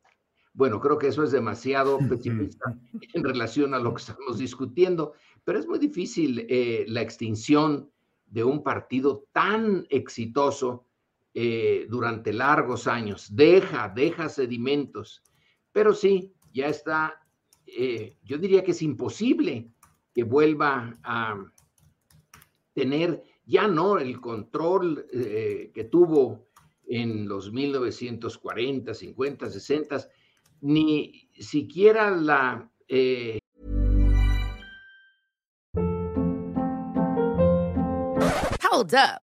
Bueno, 0.53 0.79
creo 0.79 0.99
que 0.99 1.07
eso 1.07 1.23
es 1.23 1.31
demasiado 1.31 1.97
pesimista 1.97 2.77
en 3.13 3.23
relación 3.23 3.73
a 3.73 3.79
lo 3.79 3.93
que 3.93 4.01
estamos 4.01 4.37
discutiendo, 4.37 5.13
pero 5.43 5.59
es 5.59 5.67
muy 5.67 5.79
difícil 5.79 6.45
eh, 6.47 6.85
la 6.87 7.01
extinción 7.01 7.89
de 8.27 8.43
un 8.43 8.63
partido 8.63 9.25
tan 9.31 9.85
exitoso 9.89 10.85
eh, 11.33 11.87
durante 11.89 12.31
largos 12.31 12.85
años, 12.87 13.35
deja, 13.35 13.89
deja 13.89 14.29
sedimentos, 14.29 15.23
pero 15.71 15.93
sí, 15.93 16.31
ya 16.53 16.67
está, 16.67 17.15
eh, 17.65 18.17
yo 18.23 18.37
diría 18.37 18.63
que 18.63 18.71
es 18.71 18.81
imposible 18.83 19.71
que 20.13 20.23
vuelva 20.23 20.95
a 21.03 21.43
tener 22.73 23.23
ya 23.45 23.67
no 23.67 23.97
el 23.97 24.19
control 24.19 25.05
eh, 25.13 25.71
que 25.73 25.83
tuvo 25.86 26.47
en 26.86 27.27
los 27.27 27.51
1940, 27.51 28.93
50, 28.93 29.49
60, 29.49 30.07
ni 30.62 31.29
siquiera 31.39 32.09
la... 32.09 32.69
Up. 38.83 39.33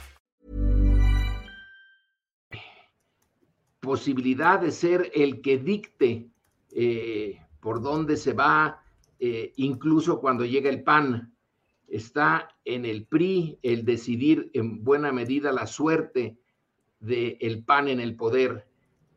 Posibilidad 3.81 4.59
de 4.59 4.71
ser 4.71 5.11
el 5.13 5.41
que 5.41 5.57
dicte 5.57 6.29
eh, 6.71 7.41
por 7.59 7.81
dónde 7.81 8.15
se 8.15 8.31
va, 8.31 8.81
eh, 9.19 9.51
incluso 9.57 10.21
cuando 10.21 10.45
llega 10.45 10.69
el 10.69 10.83
PAN. 10.83 11.35
Está 11.87 12.55
en 12.63 12.85
el 12.85 13.05
PRI 13.05 13.59
el 13.63 13.83
decidir 13.83 14.49
en 14.53 14.83
buena 14.83 15.11
medida 15.11 15.51
la 15.51 15.67
suerte 15.67 16.37
del 16.99 17.37
el 17.41 17.65
PAN 17.65 17.89
en 17.89 17.99
el 17.99 18.15
poder. 18.15 18.67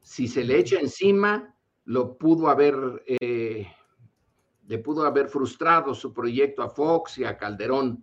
Si 0.00 0.27
se 0.27 0.42
le 0.42 0.59
echa 0.59 0.81
encima, 0.81 1.55
lo 1.85 2.18
pudo 2.18 2.48
haber 2.48 3.05
eh, 3.07 3.68
le 4.66 4.79
pudo 4.79 5.05
haber 5.05 5.29
frustrado 5.29 5.94
su 5.94 6.12
proyecto 6.12 6.62
a 6.62 6.70
Fox 6.70 7.18
y 7.18 7.24
a 7.24 7.37
Calderón. 7.37 8.03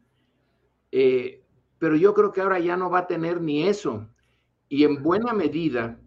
Pero 0.91 1.95
yo 1.95 2.13
creo 2.13 2.31
que 2.31 2.41
ahora 2.41 2.59
ya 2.59 2.77
no 2.77 2.91
va 2.91 2.99
a 2.99 3.07
tener 3.07 3.41
ni 3.41 3.63
eso. 3.63 4.07
Y 4.69 4.83
en 4.83 5.01
buena 5.01 5.33
medida, 5.33 5.99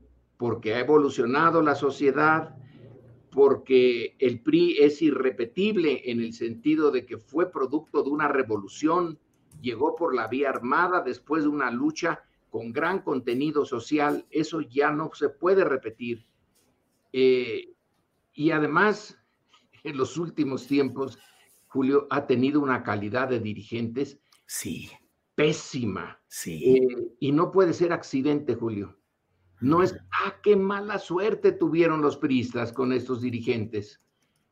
porque 0.44 0.74
ha 0.74 0.80
evolucionado 0.80 1.62
la 1.62 1.74
sociedad, 1.74 2.54
porque 3.30 4.14
el 4.18 4.42
PRI 4.42 4.76
es 4.78 5.00
irrepetible 5.00 6.02
en 6.10 6.20
el 6.20 6.34
sentido 6.34 6.90
de 6.90 7.06
que 7.06 7.16
fue 7.16 7.50
producto 7.50 8.02
de 8.02 8.10
una 8.10 8.28
revolución, 8.28 9.18
llegó 9.62 9.96
por 9.96 10.14
la 10.14 10.26
vía 10.28 10.50
armada 10.50 11.00
después 11.00 11.44
de 11.44 11.48
una 11.48 11.70
lucha 11.70 12.24
con 12.50 12.74
gran 12.74 13.00
contenido 13.00 13.64
social, 13.64 14.26
eso 14.28 14.60
ya 14.60 14.90
no 14.90 15.10
se 15.14 15.30
puede 15.30 15.64
repetir. 15.64 16.26
Eh, 17.14 17.72
y 18.34 18.50
además, 18.50 19.18
en 19.82 19.96
los 19.96 20.18
últimos 20.18 20.66
tiempos, 20.66 21.18
Julio 21.68 22.06
ha 22.10 22.26
tenido 22.26 22.60
una 22.60 22.82
calidad 22.82 23.28
de 23.28 23.40
dirigentes 23.40 24.20
sí. 24.44 24.90
pésima. 25.36 26.20
Sí. 26.28 26.76
Eh, 26.76 27.16
y 27.18 27.32
no 27.32 27.50
puede 27.50 27.72
ser 27.72 27.94
accidente, 27.94 28.56
Julio. 28.56 28.98
No 29.64 29.82
es, 29.82 29.96
ah, 30.22 30.34
qué 30.42 30.56
mala 30.56 30.98
suerte 30.98 31.50
tuvieron 31.50 32.02
los 32.02 32.18
priistas 32.18 32.70
con 32.70 32.92
estos 32.92 33.22
dirigentes. 33.22 33.98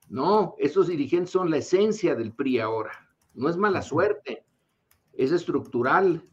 No, 0.09 0.55
estos 0.59 0.89
dirigentes 0.89 1.31
son 1.31 1.51
la 1.51 1.59
esencia 1.59 2.15
del 2.15 2.33
PRI 2.33 2.61
ahora. 2.61 2.93
No 3.35 3.51
es 3.51 3.59
mala 3.59 3.83
suerte, 3.83 4.47
es 5.13 5.31
estructural. 5.31 6.27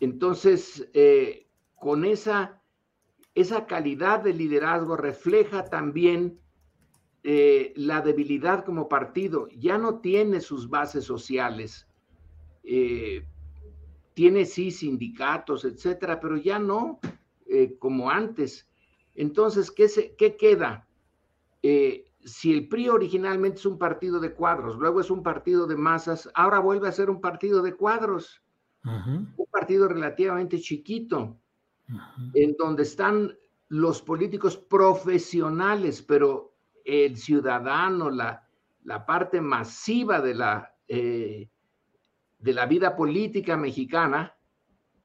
Entonces, 0.00 0.88
eh, 0.94 1.50
con 1.74 2.06
esa, 2.06 2.62
esa 3.34 3.66
calidad 3.66 4.20
de 4.20 4.32
liderazgo 4.32 4.96
refleja 4.96 5.66
también 5.66 6.40
eh, 7.24 7.74
la 7.76 8.00
debilidad 8.00 8.64
como 8.64 8.88
partido. 8.88 9.48
Ya 9.50 9.76
no 9.76 10.00
tiene 10.00 10.40
sus 10.40 10.70
bases 10.70 11.04
sociales. 11.04 11.86
Eh, 12.62 13.22
tiene 14.14 14.46
sí 14.46 14.70
sindicatos, 14.70 15.66
etcétera, 15.66 16.18
pero 16.20 16.38
ya 16.38 16.58
no 16.58 17.00
como 17.78 18.10
antes. 18.10 18.68
Entonces, 19.14 19.70
¿qué, 19.70 19.88
se, 19.88 20.14
qué 20.16 20.36
queda? 20.36 20.86
si 22.24 22.52
el 22.52 22.68
PRI 22.68 22.88
originalmente 22.88 23.58
es 23.58 23.66
un 23.66 23.78
partido 23.78 24.20
de 24.20 24.32
cuadros, 24.32 24.76
luego 24.76 25.00
es 25.00 25.10
un 25.10 25.22
partido 25.22 25.66
de 25.66 25.76
masas, 25.76 26.30
ahora 26.34 26.60
vuelve 26.60 26.88
a 26.88 26.92
ser 26.92 27.10
un 27.10 27.20
partido 27.20 27.62
de 27.62 27.74
cuadros 27.74 28.42
un 28.84 29.46
partido 29.50 29.88
relativamente 29.88 30.58
chiquito, 30.60 31.40
en 32.34 32.56
donde 32.56 32.82
están 32.82 33.36
los 33.68 34.02
políticos 34.02 34.56
profesionales, 34.56 36.02
pero 36.02 36.54
el 36.84 37.16
ciudadano, 37.16 38.10
la, 38.10 38.46
la 38.84 39.04
parte 39.04 39.40
masiva 39.40 40.20
de 40.20 40.34
la, 40.34 40.74
eh, 40.86 41.50
de 42.38 42.52
la 42.52 42.66
vida 42.66 42.96
política 42.96 43.56
mexicana, 43.56 44.34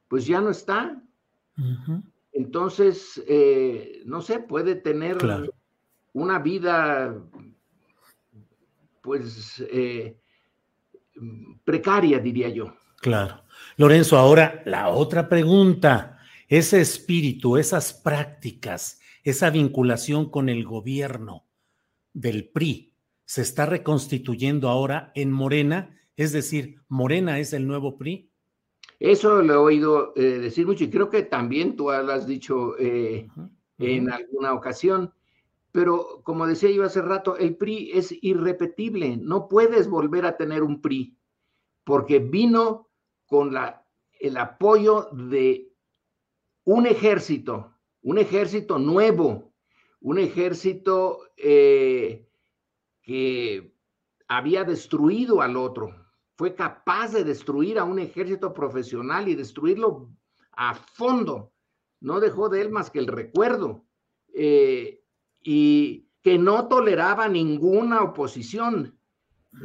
pues 0.08 0.26
ya 0.26 0.40
no 0.40 0.50
está. 0.50 1.02
Entonces, 2.34 3.24
eh, 3.28 4.02
no 4.06 4.22
sé, 4.22 4.40
puede 4.40 4.76
tener 4.76 5.18
una 6.14 6.40
vida, 6.40 7.16
pues, 9.02 9.64
eh, 9.72 10.18
precaria, 11.64 12.20
diría 12.20 12.50
yo. 12.50 12.76
Claro. 13.02 13.44
Lorenzo, 13.78 14.18
ahora 14.18 14.64
la 14.66 14.90
otra 14.90 15.30
pregunta, 15.30 16.18
ese 16.48 16.82
espíritu, 16.82 17.58
esas 17.58 17.94
prácticas, 17.94 19.00
esa 19.24 19.52
vinculación 19.52 20.30
con 20.30 20.50
el 20.50 20.66
gobierno 20.66 21.46
del 22.14 22.50
PRI, 22.50 22.94
¿se 23.26 23.42
está 23.42 23.66
reconstituyendo 23.66 24.70
ahora 24.70 25.12
en 25.16 25.32
Morena? 25.32 25.98
Es 26.16 26.32
decir, 26.32 26.82
¿Morena 26.88 27.40
es 27.40 27.54
el 27.54 27.68
nuevo 27.68 27.98
PRI? 27.98 28.33
Eso 29.00 29.42
lo 29.42 29.54
he 29.54 29.58
oído 29.58 30.14
eh, 30.16 30.40
decir 30.40 30.66
mucho 30.66 30.84
y 30.84 30.90
creo 30.90 31.10
que 31.10 31.24
también 31.24 31.76
tú 31.76 31.86
lo 31.86 32.12
has 32.12 32.26
dicho 32.28 32.78
eh, 32.78 33.28
en 33.78 34.12
alguna 34.12 34.54
ocasión. 34.54 35.14
Pero 35.72 36.22
como 36.24 36.46
decía 36.46 36.70
yo 36.70 36.84
hace 36.84 37.02
rato, 37.02 37.36
el 37.38 37.58
PRI 37.58 37.92
es 37.94 38.16
irrepetible. 38.22 39.18
No 39.18 39.48
puedes 39.48 39.90
volver 39.90 40.26
a 40.26 40.38
tener 40.38 40.64
un 40.64 40.82
PRI 40.82 41.18
porque 41.84 42.20
vino 42.20 42.90
con 43.26 43.54
la, 43.54 43.86
el 44.20 44.38
apoyo 44.38 45.10
de 45.12 45.72
un 46.66 46.86
ejército, 46.86 47.74
un 48.02 48.18
ejército 48.18 48.78
nuevo, 48.80 49.54
un 50.02 50.20
ejército 50.20 51.20
eh, 51.38 52.30
que 53.02 53.74
había 54.28 54.64
destruido 54.64 55.42
al 55.42 55.58
otro, 55.58 56.03
fue 56.36 56.56
capaz 56.56 57.12
de 57.14 57.24
destruir 57.24 57.78
a 57.80 57.84
un 57.84 58.00
ejército 58.00 58.54
profesional 58.54 59.28
y 59.28 59.36
destruirlo 59.36 60.10
a 60.52 60.74
fondo. 60.74 61.52
No 62.00 62.20
dejó 62.20 62.50
de 62.50 62.62
él 62.62 62.70
más 62.70 62.90
que 62.90 63.00
el 63.00 63.08
recuerdo. 63.08 63.86
Eh, 64.34 65.04
y 65.44 66.08
que 66.22 66.38
no 66.38 66.68
toleraba 66.68 67.28
ninguna 67.28 68.02
oposición. 68.02 68.98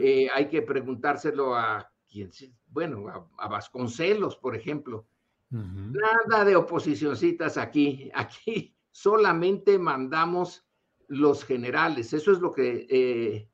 Eh, 0.01 0.29
hay 0.35 0.49
que 0.49 0.61
preguntárselo 0.61 1.55
a 1.55 1.91
quien, 2.09 2.31
bueno, 2.67 3.31
a, 3.39 3.49
Vasconcelos, 3.49 4.37
por 4.37 4.55
ejemplo. 4.55 5.07
Nada 5.51 6.45
de 6.45 6.57
oposicioncitas 6.57 7.57
aquí. 7.57 8.11
Aquí 8.15 8.77
solamente 8.91 9.79
mandamos 9.79 10.67
los 11.07 11.43
generales. 11.43 12.13
Eso 12.13 12.33
es 12.33 12.41
lo 12.41 12.53
que 12.53 12.87
eh, 12.91 13.49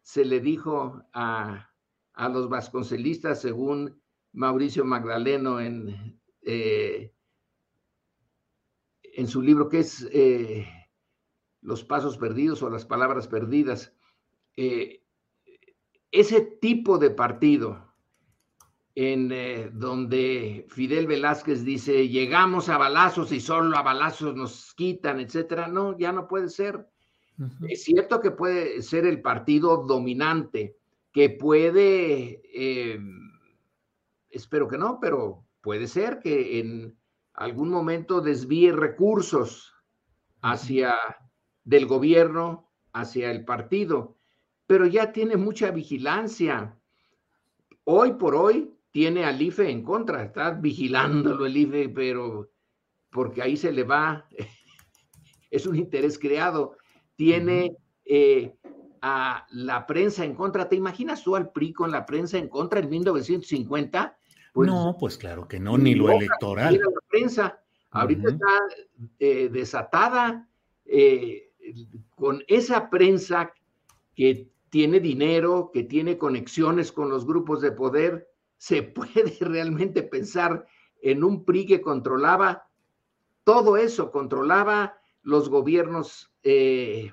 se 0.00 0.24
le 0.24 0.40
dijo 0.40 1.02
a, 1.12 1.68
los 2.16 2.48
vasconcelistas, 2.48 3.40
según 3.40 4.00
Mauricio 4.32 4.84
Magdaleno 4.84 5.60
en, 5.60 6.20
eh, 6.42 7.12
en 9.02 9.28
su 9.28 9.42
libro 9.42 9.68
que 9.68 9.80
es 9.80 10.08
eh, 10.12 10.66
Los 11.60 11.84
Pasos 11.84 12.18
Perdidos 12.18 12.62
o 12.62 12.70
las 12.70 12.84
Palabras 12.84 13.28
Perdidas. 13.28 13.92
ese 16.10 16.40
tipo 16.60 16.98
de 16.98 17.10
partido 17.10 17.94
en 18.94 19.32
eh, 19.32 19.70
donde 19.72 20.66
Fidel 20.68 21.06
Velázquez 21.06 21.64
dice, 21.64 22.08
llegamos 22.08 22.68
a 22.68 22.78
balazos 22.78 23.32
y 23.32 23.40
solo 23.40 23.76
a 23.76 23.82
balazos 23.82 24.36
nos 24.36 24.72
quitan, 24.74 25.20
etcétera. 25.20 25.66
No, 25.66 25.98
ya 25.98 26.12
no 26.12 26.28
puede 26.28 26.48
ser. 26.48 26.88
Es 27.68 27.82
cierto 27.82 28.20
que 28.20 28.30
puede 28.30 28.80
ser 28.82 29.06
el 29.06 29.20
partido 29.20 29.78
dominante, 29.78 30.76
que 31.14 31.30
puede, 31.30 32.42
eh, 32.52 32.98
espero 34.30 34.66
que 34.66 34.76
no, 34.76 34.98
pero 35.00 35.46
puede 35.60 35.86
ser 35.86 36.18
que 36.18 36.58
en 36.58 36.98
algún 37.34 37.70
momento 37.70 38.20
desvíe 38.20 38.72
recursos 38.72 39.72
hacia 40.42 40.96
del 41.62 41.86
gobierno, 41.86 42.68
hacia 42.92 43.30
el 43.30 43.44
partido, 43.44 44.18
pero 44.66 44.86
ya 44.86 45.12
tiene 45.12 45.36
mucha 45.36 45.70
vigilancia. 45.70 46.76
Hoy 47.84 48.14
por 48.14 48.34
hoy, 48.34 48.74
tiene 48.90 49.24
al 49.24 49.40
IFE 49.40 49.70
en 49.70 49.84
contra, 49.84 50.24
está 50.24 50.50
vigilándolo 50.50 51.46
el 51.46 51.56
IFE, 51.56 51.90
pero 51.90 52.50
porque 53.10 53.40
ahí 53.40 53.56
se 53.56 53.70
le 53.70 53.84
va, 53.84 54.28
es 55.50 55.64
un 55.64 55.76
interés 55.76 56.18
creado, 56.18 56.76
tiene 57.14 57.76
eh, 58.04 58.56
a 59.06 59.46
la 59.50 59.86
prensa 59.86 60.24
en 60.24 60.34
contra. 60.34 60.66
¿Te 60.66 60.76
imaginas 60.76 61.22
tú 61.22 61.36
al 61.36 61.52
PRI 61.52 61.74
con 61.74 61.90
la 61.90 62.06
prensa 62.06 62.38
en 62.38 62.48
contra 62.48 62.80
en 62.80 62.88
1950? 62.88 64.16
Pues, 64.54 64.66
no, 64.66 64.96
pues 64.98 65.18
claro 65.18 65.46
que 65.46 65.60
no, 65.60 65.76
ni 65.76 65.94
lo 65.94 66.10
electoral. 66.10 66.78
La 66.78 67.00
prensa 67.10 67.60
ahorita 67.90 68.30
está 68.30 68.46
eh, 69.18 69.50
desatada 69.52 70.48
eh, 70.86 71.50
con 72.14 72.42
esa 72.48 72.88
prensa 72.88 73.52
que 74.14 74.48
tiene 74.70 75.00
dinero, 75.00 75.70
que 75.70 75.82
tiene 75.82 76.16
conexiones 76.16 76.90
con 76.90 77.10
los 77.10 77.26
grupos 77.26 77.60
de 77.60 77.72
poder, 77.72 78.30
se 78.56 78.82
puede 78.82 79.36
realmente 79.38 80.02
pensar 80.02 80.66
en 81.02 81.22
un 81.22 81.44
PRI 81.44 81.66
que 81.66 81.82
controlaba 81.82 82.68
todo 83.44 83.76
eso, 83.76 84.10
controlaba 84.10 84.96
los 85.22 85.50
gobiernos 85.50 86.32
eh, 86.42 87.12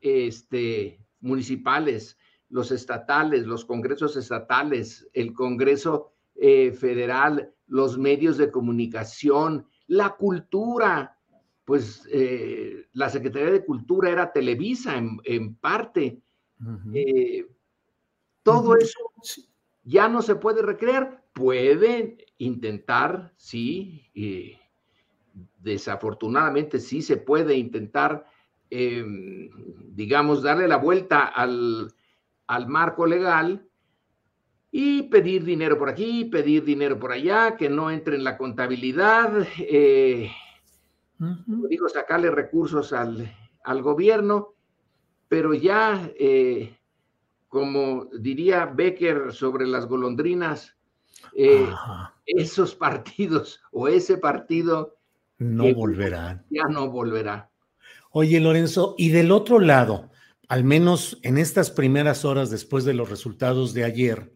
este, 0.00 0.98
municipales, 1.20 2.18
los 2.48 2.70
estatales, 2.72 3.46
los 3.46 3.64
congresos 3.64 4.16
estatales, 4.16 5.08
el 5.12 5.32
Congreso 5.32 6.12
eh, 6.34 6.72
Federal, 6.72 7.54
los 7.66 7.98
medios 7.98 8.36
de 8.36 8.50
comunicación, 8.50 9.66
la 9.86 10.10
cultura, 10.16 11.16
pues 11.64 12.08
eh, 12.10 12.86
la 12.92 13.08
Secretaría 13.08 13.52
de 13.52 13.64
Cultura 13.64 14.10
era 14.10 14.32
Televisa 14.32 14.96
en, 14.96 15.54
parte. 15.54 16.20
todo 18.42 18.76
eso 18.76 18.98
ya 19.84 20.08
no 20.08 20.22
se 20.22 20.34
puede 20.34 20.62
recrear, 20.62 21.24
pueden 21.32 22.18
intentar, 22.38 23.32
sí, 23.36 24.10
desafortunadamente 25.58 26.80
sí 26.80 27.02
se 27.02 27.16
puede 27.16 27.56
intentar, 27.56 28.26
em, 28.70 29.50
digamos, 29.94 30.42
darle 30.42 30.68
la 30.68 30.76
vuelta 30.76 31.24
al, 31.24 31.92
al 32.46 32.66
marco 32.68 33.06
legal 33.06 33.66
y 34.70 35.04
pedir 35.04 35.44
dinero 35.44 35.76
por 35.78 35.88
aquí, 35.88 36.24
pedir 36.26 36.64
dinero 36.64 36.98
por 36.98 37.12
allá, 37.12 37.56
que 37.56 37.68
no 37.68 37.90
entre 37.90 38.16
en 38.16 38.24
la 38.24 38.38
contabilidad, 38.38 39.46
eh, 39.58 40.30
digo, 41.68 41.88
sacarle 41.88 42.30
recursos 42.30 42.92
al, 42.92 43.34
al 43.64 43.82
gobierno, 43.82 44.54
pero 45.28 45.54
ya, 45.54 46.10
eh, 46.18 46.76
como 47.48 48.06
diría 48.18 48.66
Becker 48.66 49.32
sobre 49.32 49.66
las 49.66 49.86
golondrinas, 49.86 50.76
eh, 51.34 51.68
esos 52.26 52.74
partidos 52.74 53.60
o 53.72 53.88
ese 53.88 54.18
partido 54.18 54.96
no 55.38 55.74
volverán. 55.74 56.44
Ya 56.50 56.64
no 56.64 56.90
volverá. 56.90 57.49
Oye, 58.12 58.40
Lorenzo, 58.40 58.96
y 58.98 59.10
del 59.10 59.30
otro 59.30 59.60
lado, 59.60 60.10
al 60.48 60.64
menos 60.64 61.20
en 61.22 61.38
estas 61.38 61.70
primeras 61.70 62.24
horas 62.24 62.50
después 62.50 62.84
de 62.84 62.92
los 62.92 63.08
resultados 63.08 63.72
de 63.72 63.84
ayer, 63.84 64.32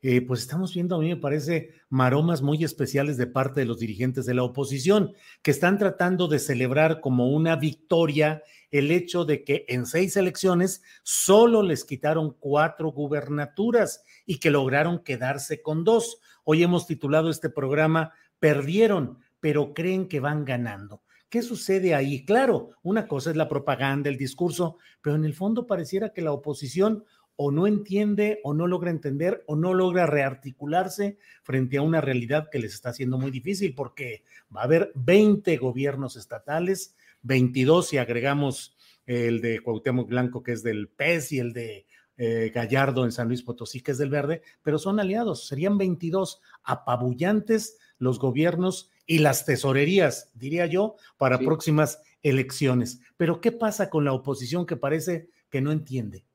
eh, 0.00 0.22
pues 0.22 0.40
estamos 0.40 0.72
viendo, 0.72 0.96
a 0.96 0.98
mí 0.98 1.08
me 1.08 1.18
parece, 1.18 1.74
maromas 1.90 2.40
muy 2.40 2.64
especiales 2.64 3.18
de 3.18 3.26
parte 3.26 3.60
de 3.60 3.66
los 3.66 3.80
dirigentes 3.80 4.24
de 4.24 4.32
la 4.32 4.44
oposición, 4.44 5.12
que 5.42 5.50
están 5.50 5.76
tratando 5.76 6.26
de 6.26 6.38
celebrar 6.38 7.02
como 7.02 7.28
una 7.28 7.56
victoria 7.56 8.42
el 8.70 8.90
hecho 8.90 9.26
de 9.26 9.44
que 9.44 9.66
en 9.68 9.84
seis 9.84 10.16
elecciones 10.16 10.82
solo 11.02 11.62
les 11.62 11.84
quitaron 11.84 12.34
cuatro 12.40 12.92
gubernaturas 12.92 14.04
y 14.24 14.38
que 14.38 14.50
lograron 14.50 15.02
quedarse 15.02 15.60
con 15.60 15.84
dos. 15.84 16.18
Hoy 16.44 16.62
hemos 16.62 16.86
titulado 16.86 17.28
este 17.28 17.50
programa 17.50 18.14
Perdieron, 18.38 19.18
pero 19.38 19.74
creen 19.74 20.08
que 20.08 20.18
van 20.18 20.46
ganando. 20.46 21.02
¿Qué 21.28 21.42
sucede 21.42 21.94
ahí? 21.94 22.24
Claro, 22.24 22.70
una 22.82 23.06
cosa 23.06 23.30
es 23.30 23.36
la 23.36 23.48
propaganda, 23.48 24.08
el 24.08 24.16
discurso, 24.16 24.78
pero 25.02 25.16
en 25.16 25.24
el 25.24 25.34
fondo 25.34 25.66
pareciera 25.66 26.12
que 26.12 26.22
la 26.22 26.32
oposición 26.32 27.04
o 27.40 27.52
no 27.52 27.68
entiende 27.68 28.40
o 28.42 28.52
no 28.52 28.66
logra 28.66 28.90
entender 28.90 29.44
o 29.46 29.54
no 29.54 29.72
logra 29.72 30.06
rearticularse 30.06 31.18
frente 31.44 31.76
a 31.76 31.82
una 31.82 32.00
realidad 32.00 32.48
que 32.50 32.58
les 32.58 32.74
está 32.74 32.88
haciendo 32.88 33.16
muy 33.16 33.30
difícil 33.30 33.76
porque 33.76 34.24
va 34.54 34.62
a 34.62 34.64
haber 34.64 34.90
20 34.96 35.56
gobiernos 35.58 36.16
estatales, 36.16 36.96
22 37.22 37.88
si 37.88 37.98
agregamos 37.98 38.76
el 39.06 39.40
de 39.40 39.60
Cuauhtémoc 39.60 40.08
Blanco 40.08 40.42
que 40.42 40.50
es 40.50 40.64
del 40.64 40.88
PES 40.88 41.32
y 41.32 41.38
el 41.38 41.52
de 41.52 41.86
eh, 42.16 42.50
Gallardo 42.52 43.04
en 43.04 43.12
San 43.12 43.28
Luis 43.28 43.42
Potosí 43.44 43.82
que 43.82 43.92
es 43.92 43.98
del 43.98 44.10
Verde, 44.10 44.42
pero 44.62 44.78
son 44.78 44.98
aliados, 44.98 45.46
serían 45.46 45.78
22 45.78 46.40
apabullantes 46.64 47.78
los 47.98 48.18
gobiernos 48.18 48.90
y 49.08 49.18
las 49.18 49.46
tesorerías, 49.46 50.30
diría 50.34 50.66
yo, 50.66 50.96
para 51.16 51.38
próximas 51.38 52.00
elecciones. 52.22 53.00
Pero 53.16 53.40
¿qué 53.40 53.50
pasa 53.50 53.88
con 53.88 54.04
la 54.04 54.12
oposición 54.12 54.66
que 54.66 54.76
parece 54.76 55.30
que 55.48 55.62
no 55.62 55.72
entiende? 55.72 56.26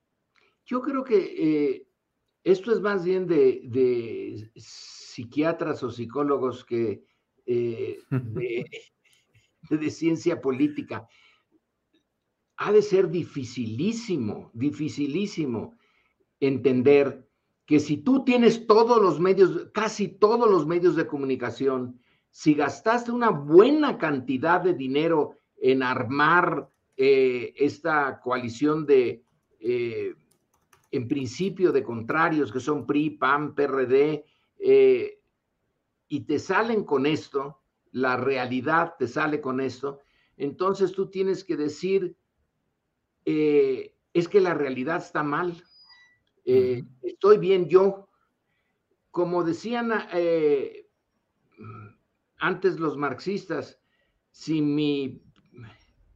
Yo 0.66 0.82
creo 0.82 1.04
que 1.04 1.18
eh, 1.38 1.88
esto 2.44 2.74
es 2.74 2.82
más 2.82 3.06
bien 3.06 3.28
de, 3.28 4.50
psiquiatras 4.56 5.84
o 5.84 5.92
psicólogos 5.92 6.66
que 6.66 7.06
eh, 7.46 8.00
de, 9.70 9.90
ciencia 9.92 10.42
política. 10.42 11.08
Ha 12.58 12.72
de 12.72 12.82
ser 12.82 13.10
dificilísimo, 13.10 14.50
dificilísimo 14.54 15.78
entender 16.40 17.30
que 17.68 17.80
si 17.80 17.98
tú 17.98 18.24
tienes 18.24 18.66
todos 18.66 19.00
los 19.00 19.20
medios, 19.20 19.70
casi 19.76 20.08
todos 20.08 20.50
los 20.50 20.66
medios 20.66 20.96
de 20.96 21.06
comunicación, 21.06 22.00
si 22.34 22.54
gastaste 22.54 23.14
una 23.14 23.30
buena 23.30 23.98
cantidad 23.98 24.60
de 24.60 24.74
dinero 24.74 25.38
en 25.62 25.84
armar 25.84 26.68
eh, 26.98 27.54
esta 27.56 28.20
coalición 28.20 28.86
de 28.86 29.24
en 30.94 31.08
principio 31.08 31.72
de 31.72 31.84
contrarios 31.84 32.52
que 32.52 32.60
son 32.60 32.86
PRI, 32.86 33.10
PAN, 33.12 33.56
PRD, 33.56 34.24
eh, 34.60 35.20
y 36.08 36.20
te 36.22 36.38
salen 36.38 36.84
con 36.84 37.08
esto, 37.08 37.62
la 37.92 38.16
realidad 38.16 38.94
te 39.00 39.08
sale 39.08 39.42
con 39.42 39.60
esto, 39.60 40.02
entonces 40.38 40.92
tú 40.92 41.10
tienes 41.10 41.44
que 41.44 41.58
decir, 41.58 42.16
eh, 43.26 43.96
es 44.14 44.28
que 44.28 44.40
la 44.40 44.54
realidad 44.54 44.98
está 44.98 45.24
mal, 45.24 45.64
eh, 46.46 46.84
estoy 47.02 47.40
bien 47.40 47.68
yo. 47.68 48.08
Como 49.10 49.44
decían 49.44 49.92
antes 52.44 52.78
los 52.78 52.98
marxistas, 52.98 53.80
si 54.32 54.62
mi 54.62 55.24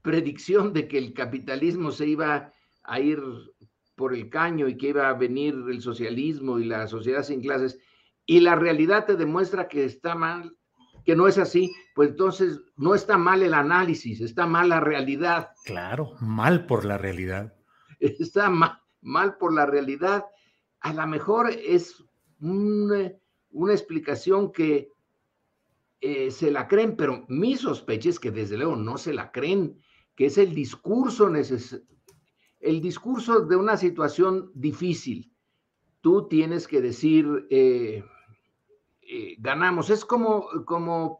predicción 0.01 0.73
de 0.73 0.87
que 0.89 0.97
el 0.97 1.13
capitalismo 1.13 1.91
se 1.91 2.05
iba 2.07 2.51
a 2.83 2.99
ir 2.99 3.21
por 3.95 4.13
el 4.13 4.29
caño 4.29 4.67
y 4.67 4.77
que 4.77 4.89
iba 4.89 5.07
a 5.07 5.13
venir 5.13 5.55
el 5.69 5.81
socialismo 5.81 6.59
y 6.59 6.65
la 6.65 6.85
sociedad 6.87 7.23
sin 7.23 7.39
clases, 7.39 7.79
y 8.25 8.41
la 8.41 8.55
realidad 8.55 9.05
te 9.05 9.15
demuestra 9.15 9.69
que 9.69 9.85
está 9.85 10.15
mal, 10.15 10.53
que 11.05 11.15
no 11.15 11.29
es 11.29 11.37
así, 11.37 11.73
pues 11.95 12.09
entonces 12.09 12.59
no 12.75 12.93
está 12.93 13.17
mal 13.17 13.41
el 13.41 13.53
análisis, 13.53 14.19
está 14.19 14.45
mal 14.45 14.67
la 14.67 14.81
realidad. 14.81 15.51
Claro, 15.63 16.11
mal 16.19 16.65
por 16.65 16.83
la 16.83 16.97
realidad. 16.97 17.53
Está 18.01 18.49
mal, 18.49 18.81
mal 18.99 19.37
por 19.37 19.53
la 19.53 19.65
realidad. 19.65 20.25
A 20.81 20.91
lo 20.91 21.07
mejor 21.07 21.49
es 21.51 22.03
una, 22.41 23.13
explicación 23.71 24.51
que 24.51 24.91
eh, 25.99 26.29
se 26.29 26.51
la 26.51 26.67
creen, 26.67 26.95
pero 26.95 27.25
mi 27.27 27.55
sospecha 27.55 28.09
es 28.09 28.19
que 28.19 28.29
desde 28.29 28.57
luego 28.57 28.75
no 28.75 28.97
se 28.97 29.13
la 29.13 29.31
creen, 29.31 29.81
que 30.15 30.27
es 30.27 30.37
el 30.37 30.53
discurso 30.53 31.29
necesario 31.29 31.85
el 32.59 32.81
discurso 32.81 33.41
de 33.41 33.55
una 33.55 33.77
situación 33.77 34.51
difícil, 34.55 35.31
tú 36.01 36.27
tienes 36.27 36.67
que 36.67 36.81
decir, 36.81 37.47
eh, 37.51 38.03
eh, 39.01 39.35
ganamos. 39.37 39.91
Es 39.91 40.03
como, 40.03 40.47
como 40.65 41.19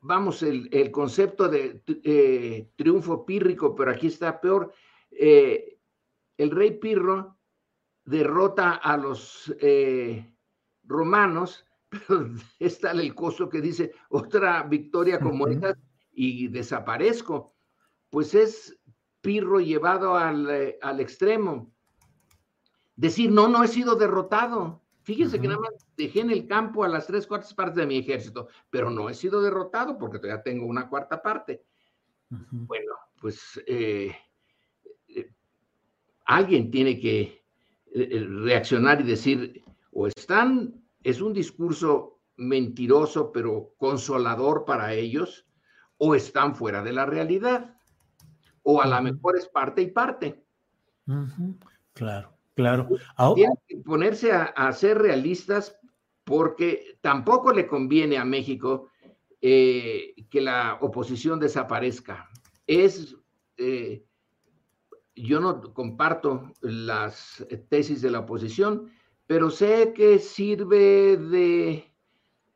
vamos, 0.00 0.44
el, 0.44 0.90
concepto 0.92 1.48
de 1.48 2.70
triunfo 2.76 3.26
pírrico, 3.26 3.74
pero 3.74 3.90
aquí 3.90 4.06
está 4.06 4.40
peor. 4.40 4.72
el 5.10 6.50
rey 6.50 6.78
Pirro 6.78 7.36
derrota 8.04 8.74
a 8.74 8.96
los 8.96 9.52
romanos, 10.84 11.66
pero 12.06 12.30
está 12.58 12.92
el 12.92 13.14
costo 13.14 13.48
que 13.48 13.60
dice 13.60 13.92
otra 14.08 14.62
victoria 14.62 15.20
como 15.20 15.46
esta 15.48 15.76
y 16.12 16.48
desaparezco. 16.48 17.54
Pues 18.10 18.34
es 18.34 18.78
Pirro 19.20 19.60
llevado 19.60 20.16
eh, 20.50 20.78
al, 20.80 21.00
extremo. 21.00 21.72
Decir, 22.94 23.30
no, 23.30 23.48
no 23.48 23.62
he 23.62 23.68
sido 23.68 23.96
derrotado. 23.96 24.82
Fíjense 25.02 25.40
que 25.40 25.48
nada 25.48 25.60
más 25.60 25.74
dejé 25.96 26.20
en 26.20 26.30
el 26.30 26.46
campo 26.46 26.82
a 26.82 26.88
las 26.88 27.06
tres 27.06 27.26
cuartas 27.26 27.54
partes 27.54 27.76
de 27.76 27.86
mi 27.86 27.98
ejército, 27.98 28.48
pero 28.70 28.90
no 28.90 29.08
he 29.08 29.14
sido 29.14 29.40
derrotado 29.40 29.98
porque 29.98 30.18
todavía 30.18 30.42
tengo 30.42 30.66
una 30.66 30.88
cuarta 30.88 31.22
parte. 31.22 31.64
Bueno, 32.28 32.92
pues 33.20 33.60
eh, 33.66 34.16
eh, 35.08 35.30
alguien 36.24 36.70
tiene 36.70 36.98
que 36.98 37.44
reaccionar 37.92 39.00
y 39.00 39.04
decir, 39.04 39.64
o 39.92 40.06
están, 40.08 40.85
es 41.06 41.20
un 41.20 41.32
discurso 41.32 42.20
mentiroso 42.36 43.32
pero 43.32 43.74
consolador 43.78 44.64
para 44.64 44.92
ellos, 44.92 45.46
o 45.98 46.14
están 46.14 46.54
fuera 46.54 46.82
de 46.82 46.92
la 46.92 47.06
realidad 47.06 47.76
o 48.68 48.82
a 48.82 48.86
lo 48.86 49.00
mejor 49.00 49.38
es 49.38 49.48
parte 49.48 49.80
y 49.80 49.92
parte. 49.92 50.44
Claro, 51.92 52.36
claro. 52.54 52.88
Tienen 53.36 53.56
que 53.68 53.76
ponerse 53.76 54.32
a, 54.32 54.72
ser 54.72 54.98
realistas 54.98 55.78
porque 56.24 56.98
tampoco 57.00 57.52
le 57.52 57.68
conviene 57.68 58.18
a 58.18 58.24
México 58.24 58.90
eh, 59.40 60.16
que 60.28 60.40
la 60.40 60.78
oposición 60.80 61.38
desaparezca. 61.38 62.28
Es, 62.66 63.16
eh, 63.56 64.04
yo 65.14 65.38
no 65.38 65.72
comparto 65.72 66.52
las 66.60 67.46
tesis 67.68 68.02
de 68.02 68.10
la 68.10 68.18
oposición, 68.18 68.90
pero 69.26 69.50
sé 69.50 69.92
que 69.94 70.18
sirve 70.18 71.16
de 71.16 71.92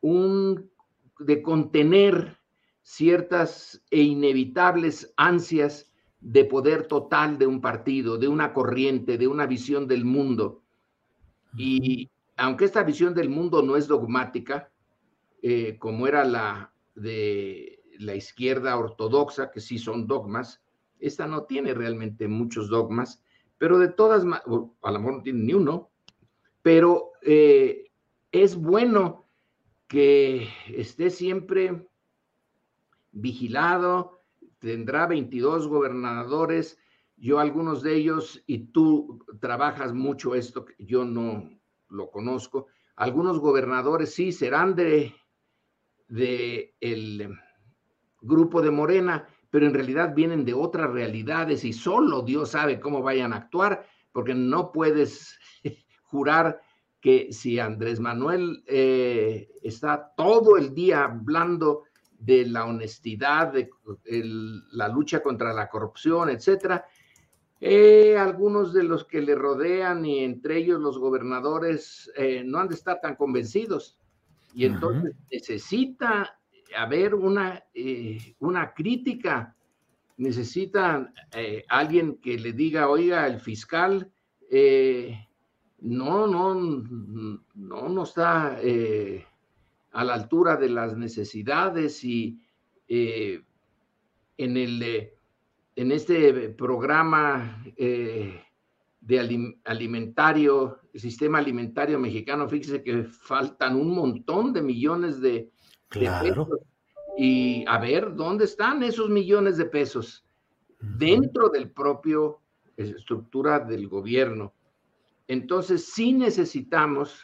un 0.01 0.71
de 1.19 1.41
contener 1.41 2.37
ciertas 2.81 3.83
e 3.91 4.01
inevitables 4.01 5.13
ansias 5.17 5.91
de 6.19 6.45
poder 6.45 6.87
total 6.87 7.37
de 7.37 7.47
un 7.47 7.61
partido, 7.61 8.17
de 8.17 8.27
una 8.27 8.53
corriente, 8.53 9.17
de 9.17 9.27
una 9.27 9.45
visión 9.45 9.87
del 9.87 10.05
mundo. 10.05 10.63
Y 11.55 12.09
aunque 12.37 12.65
esta 12.65 12.83
visión 12.83 13.13
del 13.13 13.29
mundo 13.29 13.61
no 13.61 13.75
es 13.75 13.87
dogmática, 13.87 14.71
eh, 15.41 15.77
como 15.79 16.07
era 16.07 16.23
la 16.23 16.73
de 16.95 17.83
la 17.99 18.15
izquierda 18.15 18.77
ortodoxa, 18.77 19.51
que 19.51 19.59
sí 19.59 19.77
son 19.77 20.07
dogmas, 20.07 20.61
esta 20.99 21.27
no 21.27 21.43
tiene 21.43 21.73
realmente 21.73 22.27
muchos 22.27 22.69
dogmas, 22.69 23.23
pero 23.57 23.79
de 23.79 23.89
todas 23.89 24.23
a 24.23 24.91
lo 24.91 24.99
mejor 24.99 25.17
no 25.17 25.23
tiene 25.23 25.43
ni 25.43 25.53
uno, 25.53 25.90
pero 26.61 27.11
eh, 27.21 27.91
es 28.31 28.55
bueno 28.55 29.27
que 29.87 30.47
esté 30.67 31.09
siempre 31.09 31.87
vigilado, 33.11 34.21
tendrá 34.59 35.07
22 35.07 35.67
gobernadores 35.67 36.77
yo 37.21 37.39
algunos 37.39 37.83
de 37.83 37.95
ellos, 37.95 38.43
y 38.47 38.71
tú 38.71 39.23
trabajas 39.39 39.93
mucho 39.93 40.33
esto, 40.33 40.65
yo 40.79 41.05
no 41.05 41.51
lo 41.89 42.09
conozco, 42.09 42.65
algunos 42.95 43.39
gobernadores 43.39 44.15
sí 44.15 44.31
serán 44.31 44.73
de, 44.75 45.13
de 46.07 46.75
el 46.79 47.37
grupo 48.21 48.63
de 48.63 48.71
Morena, 48.71 49.27
pero 49.51 49.67
en 49.67 49.73
realidad 49.75 50.15
vienen 50.15 50.45
de 50.45 50.55
otras 50.55 50.89
realidades 50.89 51.63
y 51.63 51.73
solo 51.73 52.23
Dios 52.23 52.51
sabe 52.51 52.79
cómo 52.79 53.03
vayan 53.03 53.33
a 53.33 53.37
actuar, 53.37 53.85
porque 54.11 54.33
no 54.33 54.71
puedes 54.71 55.37
jurar 56.11 56.61
que 56.99 57.33
si 57.33 57.57
Andrés 57.57 57.99
Manuel 57.99 58.63
eh, 58.67 59.49
está 59.63 60.13
todo 60.15 60.57
el 60.57 60.75
día 60.75 61.05
hablando 61.05 61.83
de 62.19 62.45
la 62.45 62.65
honestidad, 62.65 63.51
de 63.51 63.69
la 64.73 64.87
lucha 64.87 65.23
contra 65.23 65.51
la 65.53 65.67
corrupción, 65.67 66.29
etcétera, 66.29 66.85
eh, 67.59 68.17
algunos 68.17 68.73
de 68.73 68.83
los 68.83 69.05
que 69.05 69.21
le 69.21 69.33
rodean 69.33 70.05
y 70.05 70.19
entre 70.19 70.57
ellos 70.57 70.79
los 70.79 70.99
gobernadores 70.99 72.11
eh, 72.15 72.43
no 72.45 72.59
han 72.59 72.67
de 72.67 72.75
estar 72.75 73.01
tan 73.01 73.15
convencidos. 73.15 73.97
Y 74.53 74.65
entonces 74.65 75.15
necesita 75.31 76.37
haber 76.77 77.15
una, 77.15 77.63
una 78.39 78.73
crítica, 78.73 79.55
necesita 80.17 81.11
alguien 81.69 82.17
que 82.17 82.37
le 82.37 82.51
diga, 82.51 82.89
oiga, 82.89 83.25
el 83.27 83.39
fiscal 83.39 84.11
no, 85.81 86.27
no, 86.27 86.53
no, 86.53 87.89
no 87.89 88.03
está 88.03 88.57
eh, 88.61 89.25
a 89.91 90.03
la 90.03 90.13
altura 90.13 90.55
de 90.55 90.69
las 90.69 90.95
necesidades 90.95 92.03
y 92.03 92.39
eh, 92.87 93.41
en, 94.37 94.57
el, 94.57 94.83
eh, 94.83 95.13
en 95.75 95.91
este 95.91 96.49
programa 96.49 97.63
de 97.75 99.19
alimentario, 99.65 100.79
el 100.93 100.99
sistema 100.99 101.39
alimentario 101.39 101.99
mexicano, 101.99 102.47
fíjese 102.47 102.83
que 102.83 103.03
faltan 103.03 103.75
un 103.75 103.95
montón 103.95 104.53
de 104.53 104.61
millones 104.61 105.19
de, 105.19 105.49
pesos. 105.89 106.47
Y 107.17 107.65
a 107.67 107.77
ver, 107.79 108.15
¿dónde 108.15 108.45
están 108.45 108.83
esos 108.83 109.09
millones 109.09 109.57
de 109.57 109.65
pesos? 109.65 110.25
Dentro 110.79 111.49
del 111.49 111.69
propio 111.71 112.41
estructura 112.77 113.59
del 113.59 113.87
gobierno. 113.87 114.53
Entonces, 115.31 115.85
sí 115.85 116.11
necesitamos 116.11 117.21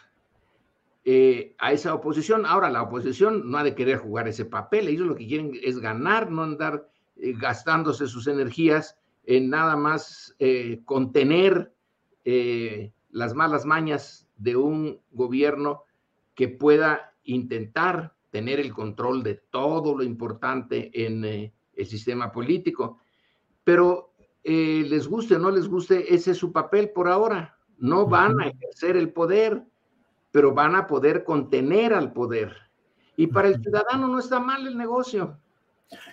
eh, 1.04 1.54
a 1.58 1.74
esa 1.74 1.94
oposición. 1.94 2.46
Ahora, 2.46 2.70
la 2.70 2.84
oposición 2.84 3.52
no 3.52 3.58
ha 3.58 3.66
de 3.66 3.76
querer 3.76 3.98
jugar 3.98 4.30
ese 4.30 4.46
papel. 4.46 4.88
Ellos 4.88 5.08
lo 5.08 5.16
que 5.18 5.28
quieren 5.28 5.52
es 5.62 5.78
ganar, 5.80 6.32
no 6.32 6.44
andar 6.44 6.88
eh, 7.18 7.34
gastándose 7.38 8.08
sus 8.08 8.28
energías 8.28 8.98
en 9.26 9.50
nada 9.50 9.76
más 9.76 10.34
eh, 10.40 10.80
contener 10.86 11.74
las 13.10 13.34
malas 13.34 13.66
mañas 13.66 14.30
de 14.38 14.56
un 14.56 15.02
gobierno 15.12 15.84
que 16.34 16.48
pueda 16.48 17.14
intentar 17.24 18.16
tener 18.30 18.62
el 18.62 18.74
control 18.74 19.22
de 19.22 19.36
todo 19.36 19.98
lo 19.98 20.04
importante 20.04 20.92
en 20.94 21.26
el 21.26 21.86
sistema 21.86 22.32
político. 22.32 23.00
Pero 23.66 24.14
les 24.44 25.08
guste 25.10 25.36
o 25.36 25.40
no 25.40 25.52
les 25.52 25.68
guste, 25.68 26.14
ese 26.14 26.32
es 26.32 26.38
su 26.38 26.54
papel 26.54 26.92
por 26.92 27.10
ahora. 27.10 27.57
No 27.80 28.08
van 28.08 28.40
a 28.40 28.48
ejercer 28.48 28.98
el 28.98 29.10
poder, 29.10 29.64
pero 30.32 30.54
van 30.54 30.76
a 30.76 30.88
poder 30.88 31.24
contener 31.24 31.94
al 31.94 32.14
poder. 32.14 32.56
Y 33.16 33.28
para 33.28 33.48
el 33.48 33.62
ciudadano 33.62 34.08
no 34.08 34.20
está 34.20 34.40
mal 34.40 34.68
el 34.68 34.78
negocio. 34.78 35.40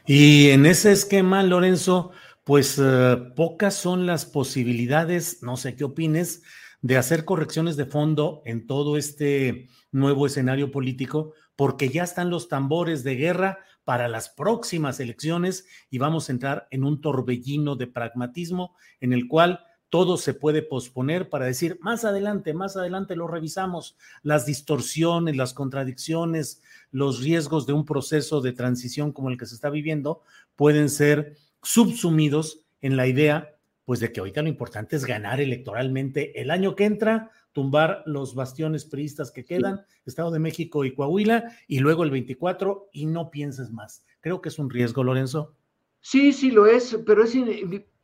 Y 0.06 0.50
en 0.50 0.66
ese 0.66 0.92
esquema, 0.92 1.42
Lorenzo, 1.42 2.12
pues 2.44 2.78
eh, 2.82 3.16
pocas 3.34 3.74
son 3.74 4.06
las 4.06 4.26
posibilidades, 4.26 5.42
no 5.42 5.56
sé 5.56 5.74
qué 5.76 5.84
opines, 5.84 6.42
de 6.82 6.98
hacer 6.98 7.24
correcciones 7.24 7.76
de 7.76 7.86
fondo 7.86 8.42
en 8.44 8.66
todo 8.66 8.96
este 8.96 9.68
nuevo 9.90 10.26
escenario 10.26 10.70
político, 10.70 11.32
porque 11.56 11.88
ya 11.88 12.02
están 12.02 12.30
los 12.30 12.48
tambores 12.48 13.04
de 13.04 13.16
guerra 13.16 13.58
para 13.84 14.08
las 14.08 14.28
próximas 14.28 15.00
elecciones 15.00 15.66
y 15.90 15.98
vamos 15.98 16.28
a 16.28 16.32
entrar 16.32 16.68
en 16.70 16.84
un 16.84 17.00
torbellino 17.00 17.76
de 17.76 17.86
pragmatismo 17.86 18.74
en 19.00 19.12
el 19.12 19.28
cual 19.28 19.64
todo 19.94 20.16
se 20.16 20.34
puede 20.34 20.60
posponer 20.60 21.28
para 21.28 21.46
decir, 21.46 21.78
más 21.80 22.04
adelante, 22.04 22.52
más 22.52 22.76
adelante 22.76 23.14
lo 23.14 23.28
revisamos, 23.28 23.96
las 24.24 24.44
distorsiones, 24.44 25.36
las 25.36 25.54
contradicciones, 25.54 26.64
los 26.90 27.22
riesgos 27.22 27.64
de 27.64 27.74
un 27.74 27.84
proceso 27.84 28.40
de 28.40 28.50
transición 28.50 29.12
como 29.12 29.30
el 29.30 29.38
que 29.38 29.46
se 29.46 29.54
está 29.54 29.70
viviendo 29.70 30.22
pueden 30.56 30.88
ser 30.90 31.36
subsumidos 31.62 32.64
en 32.80 32.96
la 32.96 33.06
idea, 33.06 33.54
pues 33.84 34.00
de 34.00 34.10
que 34.10 34.18
ahorita 34.18 34.42
lo 34.42 34.48
importante 34.48 34.96
es 34.96 35.04
ganar 35.04 35.40
electoralmente 35.40 36.40
el 36.42 36.50
año 36.50 36.74
que 36.74 36.86
entra, 36.86 37.30
tumbar 37.52 38.02
los 38.04 38.34
bastiones 38.34 38.86
priistas 38.86 39.30
que 39.30 39.44
quedan, 39.44 39.82
Estado 40.04 40.32
de 40.32 40.40
México 40.40 40.84
y 40.84 40.92
Coahuila, 40.92 41.52
y 41.68 41.78
luego 41.78 42.02
el 42.02 42.10
24, 42.10 42.88
y 42.92 43.06
no 43.06 43.30
pienses 43.30 43.70
más. 43.70 44.04
Creo 44.20 44.40
que 44.40 44.48
es 44.48 44.58
un 44.58 44.70
riesgo, 44.70 45.04
Lorenzo. 45.04 45.54
Sí, 46.00 46.32
sí 46.32 46.50
lo 46.50 46.66
es, 46.66 46.98
pero 47.06 47.22
es, 47.22 47.36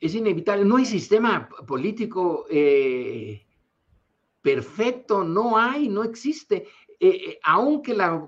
es 0.00 0.14
inevitable. 0.14 0.64
No 0.64 0.76
hay 0.78 0.86
sistema 0.86 1.48
político 1.66 2.46
eh, 2.50 3.46
perfecto, 4.40 5.22
no 5.22 5.58
hay, 5.58 5.88
no 5.88 6.02
existe. 6.02 6.66
Eh, 6.98 7.08
eh, 7.08 7.40
aunque 7.44 7.94
la 7.94 8.26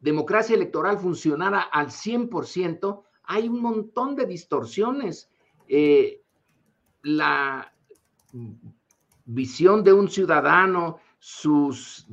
democracia 0.00 0.54
electoral 0.54 0.98
funcionara 0.98 1.60
al 1.60 1.88
100%, 1.88 3.02
hay 3.22 3.48
un 3.48 3.60
montón 3.60 4.16
de 4.16 4.26
distorsiones. 4.26 5.30
la 7.02 7.72
visión 9.24 9.84
de 9.84 9.92
un 9.92 10.08
ciudadano, 10.08 10.98
sus 11.18 12.06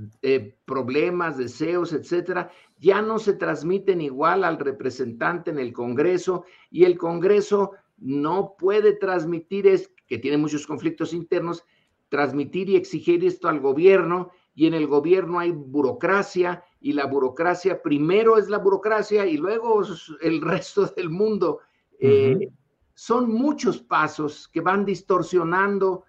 problemas, 0.66 1.38
deseos, 1.38 1.94
etcétera, 1.94 2.52
ya 2.86 3.02
no 3.02 3.18
se 3.18 3.34
transmiten 3.34 4.00
igual 4.00 4.44
al 4.44 4.60
representante 4.60 5.50
en 5.50 5.58
el 5.58 5.74
Congreso 5.74 6.46
y 6.70 6.84
el 6.84 7.00
Congreso 7.00 7.72
no 7.98 8.54
puede 8.60 8.94
transmitir, 8.94 9.66
es, 9.66 9.92
que 10.06 10.20
tiene 10.20 10.38
muchos 10.38 10.68
conflictos 10.68 11.12
internos, 11.12 11.64
transmitir 12.10 12.70
y 12.70 12.76
exigir 12.76 13.26
esto 13.26 13.48
al 13.48 13.60
gobierno 13.60 14.30
y 14.54 14.68
en 14.68 14.76
el 14.76 14.86
gobierno 14.86 15.40
hay 15.40 15.50
burocracia 15.50 16.64
y 16.80 16.94
la 16.94 17.08
burocracia 17.08 17.82
primero 17.82 18.38
es 18.38 18.50
la 18.50 18.60
burocracia 18.60 19.26
y 19.26 19.38
luego 19.38 19.82
el 20.22 20.42
resto 20.54 20.86
del 20.86 21.10
mundo. 21.10 21.62
Eh, 22.00 22.52
son 22.94 23.32
muchos 23.32 23.80
pasos 23.80 24.48
que 24.48 24.62
van 24.62 24.86
distorsionando 24.86 26.04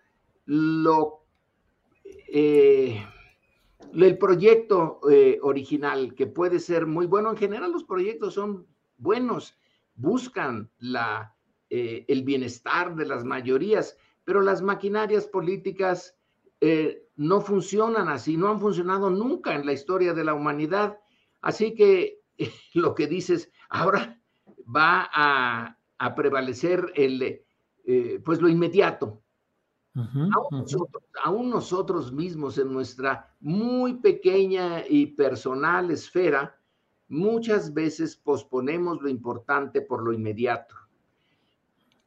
lo... 0.44 1.22
Eh, 2.04 3.02
el 4.04 4.18
proyecto 4.18 5.00
eh, 5.10 5.38
original, 5.42 6.14
que 6.14 6.26
puede 6.26 6.60
ser 6.60 6.86
muy 6.86 7.06
bueno, 7.06 7.30
en 7.30 7.36
general 7.36 7.72
los 7.72 7.84
proyectos 7.84 8.34
son 8.34 8.66
buenos, 8.98 9.56
buscan 9.94 10.70
la, 10.78 11.34
eh, 11.70 12.04
el 12.08 12.22
bienestar 12.22 12.94
de 12.94 13.06
las 13.06 13.24
mayorías, 13.24 13.96
pero 14.24 14.42
las 14.42 14.60
maquinarias 14.60 15.26
políticas 15.26 16.14
eh, 16.60 17.06
no 17.16 17.40
funcionan 17.40 18.08
así, 18.08 18.36
no 18.36 18.48
han 18.48 18.60
funcionado 18.60 19.08
nunca 19.08 19.54
en 19.54 19.64
la 19.64 19.72
historia 19.72 20.12
de 20.12 20.24
la 20.24 20.34
humanidad. 20.34 20.98
Así 21.40 21.74
que 21.74 22.20
lo 22.74 22.94
que 22.94 23.06
dices, 23.06 23.50
ahora 23.70 24.20
va 24.64 25.08
a, 25.12 25.78
a 25.98 26.14
prevalecer 26.14 26.92
el, 26.96 27.42
pues 28.24 28.42
lo 28.42 28.48
inmediato, 28.48 29.22
aún, 31.24 31.50
nosotros, 31.50 32.12
mismos 32.12 32.58
en 32.58 32.72
nuestra 32.72 33.34
muy 33.40 33.94
pequeña 33.94 34.84
y 34.88 35.06
personal 35.06 35.90
esfera, 35.90 36.58
muchas 37.08 37.72
veces 37.72 38.16
posponemos 38.16 39.00
lo 39.00 39.08
importante 39.08 39.80
por 39.80 40.02
lo 40.02 40.12
inmediato. 40.12 40.74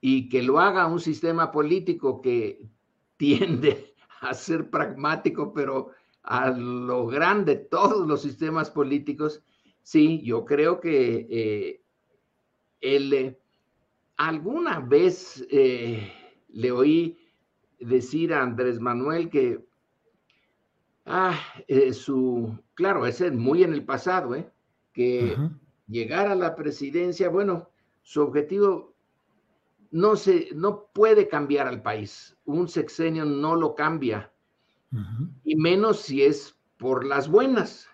Y 0.01 0.29
que 0.29 0.43
lo 0.43 0.59
haga 0.59 0.87
un 0.87 0.99
sistema 0.99 1.51
político 1.51 2.21
que 2.21 2.69
tiende 3.17 3.95
a 4.21 4.33
ser 4.33 4.69
pragmático, 4.69 5.53
pero 5.53 5.91
a 6.23 6.51
lo 6.51 7.07
grande 7.07 7.55
todos 7.55 8.07
los 8.07 8.21
sistemas 8.21 8.69
políticos, 8.69 9.43
sí, 9.81 10.21
yo 10.21 10.45
creo 10.45 10.79
que 10.79 11.27
eh, 11.29 11.81
él, 12.81 13.13
eh, 13.13 13.39
alguna 14.17 14.79
vez 14.79 15.45
eh, 15.49 16.11
le 16.49 16.71
oí 16.71 17.18
decir 17.79 18.33
a 18.33 18.41
Andrés 18.41 18.79
Manuel 18.79 19.29
que, 19.29 19.65
ah, 21.05 21.39
eh, 21.67 21.93
su, 21.93 22.57
claro, 22.73 23.05
ese 23.05 23.27
es 23.27 23.33
muy 23.33 23.63
en 23.63 23.73
el 23.73 23.85
pasado, 23.85 24.35
¿eh? 24.35 24.49
que 24.93 25.35
llegar 25.87 26.27
a 26.27 26.35
la 26.35 26.55
presidencia, 26.55 27.29
bueno, 27.29 27.69
su 28.01 28.21
objetivo 28.21 28.93
no 29.91 30.15
se, 30.15 30.49
no 30.53 30.85
puede 30.93 31.27
cambiar 31.27 31.67
al 31.67 31.81
país. 31.81 32.35
Un 32.45 32.67
sexenio 32.67 33.25
no 33.25 33.55
lo 33.55 33.75
cambia, 33.75 34.31
y 35.43 35.55
menos 35.55 36.01
si 36.01 36.23
es 36.23 36.55
por 36.77 37.05
las 37.05 37.29
buenas, 37.29 37.87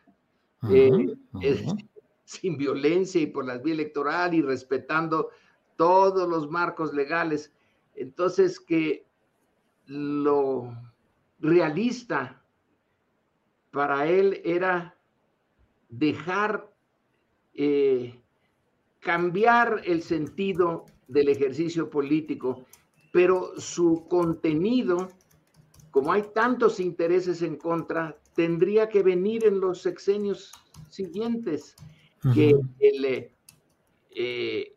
eh, 0.69 1.15
sin 2.23 2.57
violencia 2.57 3.21
y 3.21 3.27
por 3.27 3.45
la 3.45 3.57
vía 3.57 3.73
electoral 3.73 4.33
y 4.33 4.41
respetando 4.41 5.29
todos 5.75 6.27
los 6.27 6.49
marcos 6.49 6.93
legales. 6.93 7.53
Entonces, 7.95 8.59
que 8.59 9.05
lo 9.87 10.73
realista 11.39 12.41
para 13.71 14.07
él 14.07 14.41
era 14.43 14.95
dejar 15.89 16.71
eh, 17.53 18.19
cambiar 18.99 19.81
el 19.85 20.01
sentido 20.01 20.85
del 21.07 21.29
ejercicio 21.29 21.89
político, 21.89 22.65
pero 23.11 23.59
su 23.59 24.07
contenido, 24.09 25.09
como 25.91 26.11
hay 26.11 26.23
tantos 26.33 26.79
intereses 26.79 27.41
en 27.41 27.57
contra, 27.57 28.17
tendría 28.33 28.89
que 28.89 29.03
venir 29.03 29.45
en 29.45 29.59
los 29.59 29.81
sexenios 29.81 30.51
siguientes, 30.89 31.75
que 32.33 32.55
eh, 34.15 34.75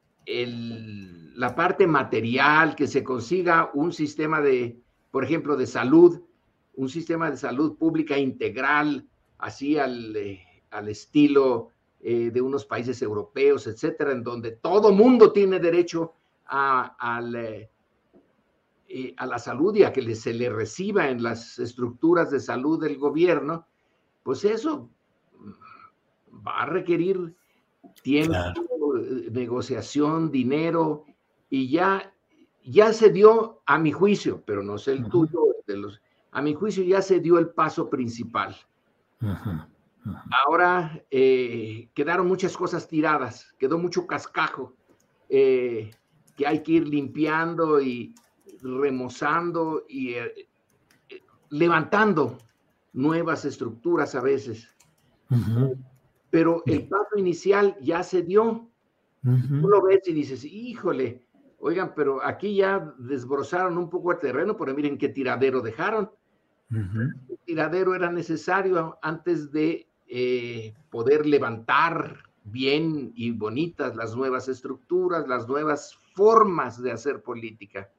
la 1.35 1.55
parte 1.55 1.87
material, 1.87 2.77
que 2.77 2.87
se 2.87 3.03
consiga 3.03 3.71
un 3.73 3.93
sistema 3.93 4.41
de, 4.43 4.79
por 5.19 5.25
ejemplo, 5.25 5.57
de 5.57 5.67
salud, 5.67 6.21
un 6.77 6.89
sistema 6.89 7.29
de 7.29 7.37
salud 7.37 7.77
pública 7.77 8.17
integral, 8.17 9.05
así 9.39 9.77
al, 9.77 10.15
eh, 10.15 10.47
al 10.71 10.89
estilo 10.89 11.71
eh, 11.99 12.31
de 12.31 12.41
unos 12.41 12.65
países 12.65 13.03
europeos, 13.03 13.67
etcétera, 13.67 14.13
en 14.13 14.23
donde 14.23 14.53
todo 14.53 14.93
mundo 14.93 15.33
tiene 15.33 15.59
derecho 15.59 16.15
a, 16.47 17.21
eh, 17.35 19.15
a 19.17 19.27
la 19.27 19.39
salud 19.41 19.75
y 19.75 19.83
a 19.83 19.93
que 19.93 20.15
se 20.15 20.33
le 20.33 20.51
reciba 20.51 21.09
en 21.09 21.21
las 21.21 21.59
estructuras 21.59 22.31
de 22.31 22.39
salud 22.39 22.81
del 22.81 22.97
gobierno, 22.97 23.67
pues 24.23 24.45
eso 24.45 24.89
va 26.47 26.63
a 26.63 26.67
requerir 26.67 27.35
tiempo, 28.05 28.95
negociación, 29.33 30.31
dinero, 30.31 31.07
y 31.51 31.69
ya, 31.69 32.15
ya 32.65 32.93
se 32.93 33.11
dio, 33.11 33.63
a 33.67 33.79
mi 33.79 33.93
juicio, 33.93 34.43
pero 34.45 34.63
no 34.63 34.79
sé 34.79 34.93
el 34.93 35.09
tuyo, 35.09 35.41
de 35.67 35.77
los, 35.77 36.01
a 36.33 36.43
mi 36.43 36.55
juicio 36.55 36.85
ya 36.85 37.03
se 37.03 37.21
dio 37.21 37.39
el 37.39 37.51
paso 37.51 37.89
principal. 37.89 38.57
Ahora 40.45 41.03
eh, 41.11 41.89
quedaron 41.95 42.27
muchas 42.27 42.57
cosas 42.57 42.89
tiradas, 42.89 43.55
quedó 43.59 43.79
mucho 43.79 44.07
cascajo 44.07 44.75
eh, 45.29 45.91
que 46.37 46.47
hay 46.47 46.63
que 46.63 46.73
ir 46.73 46.89
limpiando 46.89 47.81
y 47.81 48.15
remozando 48.63 49.85
y 49.89 50.15
eh, 50.15 50.49
levantando 51.51 52.39
nuevas 52.93 53.45
estructuras 53.45 54.15
a 54.15 54.21
veces. 54.21 54.69
Pero 56.31 56.63
el 56.67 56.89
paso 56.89 57.17
inicial 57.17 57.77
ya 57.81 58.03
se 58.03 58.23
dio. 58.23 58.69
Tú 59.23 59.69
lo 59.69 59.83
ves 59.83 60.07
y 60.07 60.13
dices, 60.13 60.45
híjole, 60.45 61.27
oigan, 61.59 61.93
pero 61.95 62.25
aquí 62.25 62.57
ya 62.57 62.95
desbrozaron 62.99 63.79
un 63.79 63.91
poco 63.91 64.13
el 64.13 64.19
terreno, 64.19 64.57
pero 64.57 64.75
miren 64.75 64.99
qué 64.99 65.09
tiradero 65.09 65.61
dejaron. 65.61 66.11
El 66.71 67.39
tiradero 67.47 67.95
era 67.95 68.13
necesario 68.13 68.99
antes 69.01 69.51
de 69.53 69.89
eh, 70.07 70.75
poder 70.91 71.25
levantar 71.27 72.19
bien 72.45 73.13
y 73.15 73.31
bonitas 73.31 73.97
las 73.97 74.15
nuevas 74.15 74.49
estructuras, 74.49 75.27
las 75.27 75.49
nuevas 75.49 75.97
formas 76.15 76.83
de 76.83 76.93
hacer 76.93 77.23
política. 77.23 77.91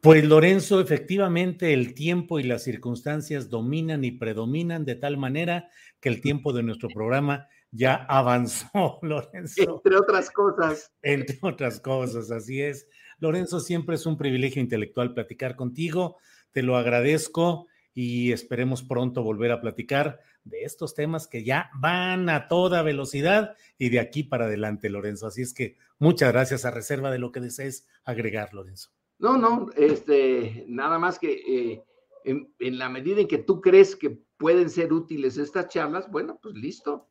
Pues 0.00 0.24
Lorenzo, 0.24 0.80
efectivamente 0.80 1.74
el 1.74 1.92
tiempo 1.92 2.38
y 2.38 2.44
las 2.44 2.62
circunstancias 2.62 3.50
dominan 3.50 4.02
y 4.02 4.12
predominan 4.12 4.84
de 4.84 4.94
tal 4.94 5.18
manera 5.18 5.68
que 6.00 6.08
el 6.08 6.22
tiempo 6.22 6.52
de 6.52 6.62
nuestro 6.62 6.88
programa 6.88 7.48
ya 7.70 7.94
avanzó, 7.94 8.98
Lorenzo. 9.02 9.62
Entre 9.62 9.96
otras 9.96 10.30
cosas. 10.30 10.92
Entre 11.02 11.38
otras 11.42 11.80
cosas, 11.80 12.30
así 12.30 12.62
es. 12.62 12.88
Lorenzo, 13.18 13.60
siempre 13.60 13.96
es 13.96 14.06
un 14.06 14.16
privilegio 14.16 14.62
intelectual 14.62 15.14
platicar 15.14 15.56
contigo. 15.56 16.16
Te 16.52 16.62
lo 16.62 16.76
agradezco 16.76 17.66
y 17.92 18.32
esperemos 18.32 18.82
pronto 18.82 19.22
volver 19.22 19.52
a 19.52 19.60
platicar 19.60 20.20
de 20.44 20.62
estos 20.62 20.94
temas 20.94 21.26
que 21.26 21.44
ya 21.44 21.70
van 21.78 22.28
a 22.28 22.48
toda 22.48 22.82
velocidad 22.82 23.56
y 23.78 23.90
de 23.90 24.00
aquí 24.00 24.22
para 24.22 24.46
adelante, 24.46 24.88
Lorenzo. 24.88 25.26
Así 25.26 25.42
es 25.42 25.52
que 25.52 25.76
muchas 25.98 26.32
gracias 26.32 26.64
a 26.64 26.70
reserva 26.70 27.10
de 27.10 27.18
lo 27.18 27.30
que 27.30 27.40
desees 27.40 27.86
agregar, 28.04 28.54
Lorenzo. 28.54 28.90
No, 29.18 29.36
no, 29.36 29.70
este, 29.76 30.64
nada 30.66 30.98
más 30.98 31.18
que 31.18 31.32
eh, 31.32 31.84
en, 32.24 32.54
en, 32.58 32.78
la 32.78 32.88
medida 32.88 33.20
en 33.20 33.28
que 33.28 33.38
tú 33.38 33.60
crees 33.60 33.94
que 33.94 34.18
pueden 34.38 34.70
ser 34.70 34.94
útiles 34.94 35.36
estas 35.36 35.68
charlas, 35.68 36.10
bueno, 36.10 36.38
pues 36.42 36.54
listo. 36.54 37.10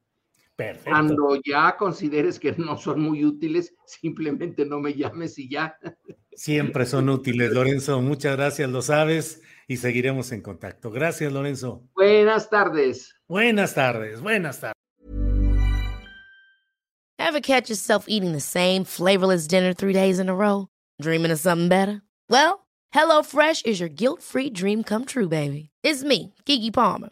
Perfecto. 0.59 0.89
Cuando 0.89 1.39
ya 1.45 1.77
consideres 1.77 2.37
que 2.37 2.51
no 2.57 2.77
son 2.77 2.99
muy 2.99 3.23
útiles, 3.23 3.73
simplemente 3.85 4.65
no 4.65 4.81
me 4.81 4.93
llames 4.93 5.39
y 5.39 5.49
ya. 5.49 5.77
Siempre 6.33 6.85
son 6.85 7.07
útiles, 7.07 7.53
Lorenzo. 7.53 8.01
Muchas 8.01 8.35
gracias, 8.35 8.69
lo 8.69 8.81
sabes, 8.81 9.41
y 9.69 9.77
seguiremos 9.77 10.33
en 10.33 10.41
contacto. 10.41 10.91
Gracias, 10.91 11.31
Lorenzo. 11.31 11.87
Buenas 11.95 12.49
tardes. 12.49 13.15
Buenas 13.29 13.73
tardes, 13.73 14.19
buenas 14.19 14.59
tardes. 14.59 14.75
Ever 17.17 17.39
catch 17.39 17.69
yourself 17.69 18.09
eating 18.09 18.33
the 18.33 18.41
same 18.41 18.83
flavorless 18.83 19.47
dinner 19.47 19.73
three 19.73 19.93
days 19.93 20.19
in 20.19 20.27
a 20.27 20.35
row? 20.35 20.67
Dreaming 21.01 21.31
of 21.31 21.39
something 21.39 21.69
better? 21.69 22.01
Well, 22.29 22.67
HelloFresh 22.93 23.65
is 23.65 23.79
your 23.79 23.87
guilt-free 23.87 24.49
dream 24.49 24.83
come 24.83 25.05
true, 25.05 25.29
baby. 25.29 25.69
It's 25.83 26.03
me, 26.03 26.33
Kiki 26.43 26.69
Palmer. 26.69 27.11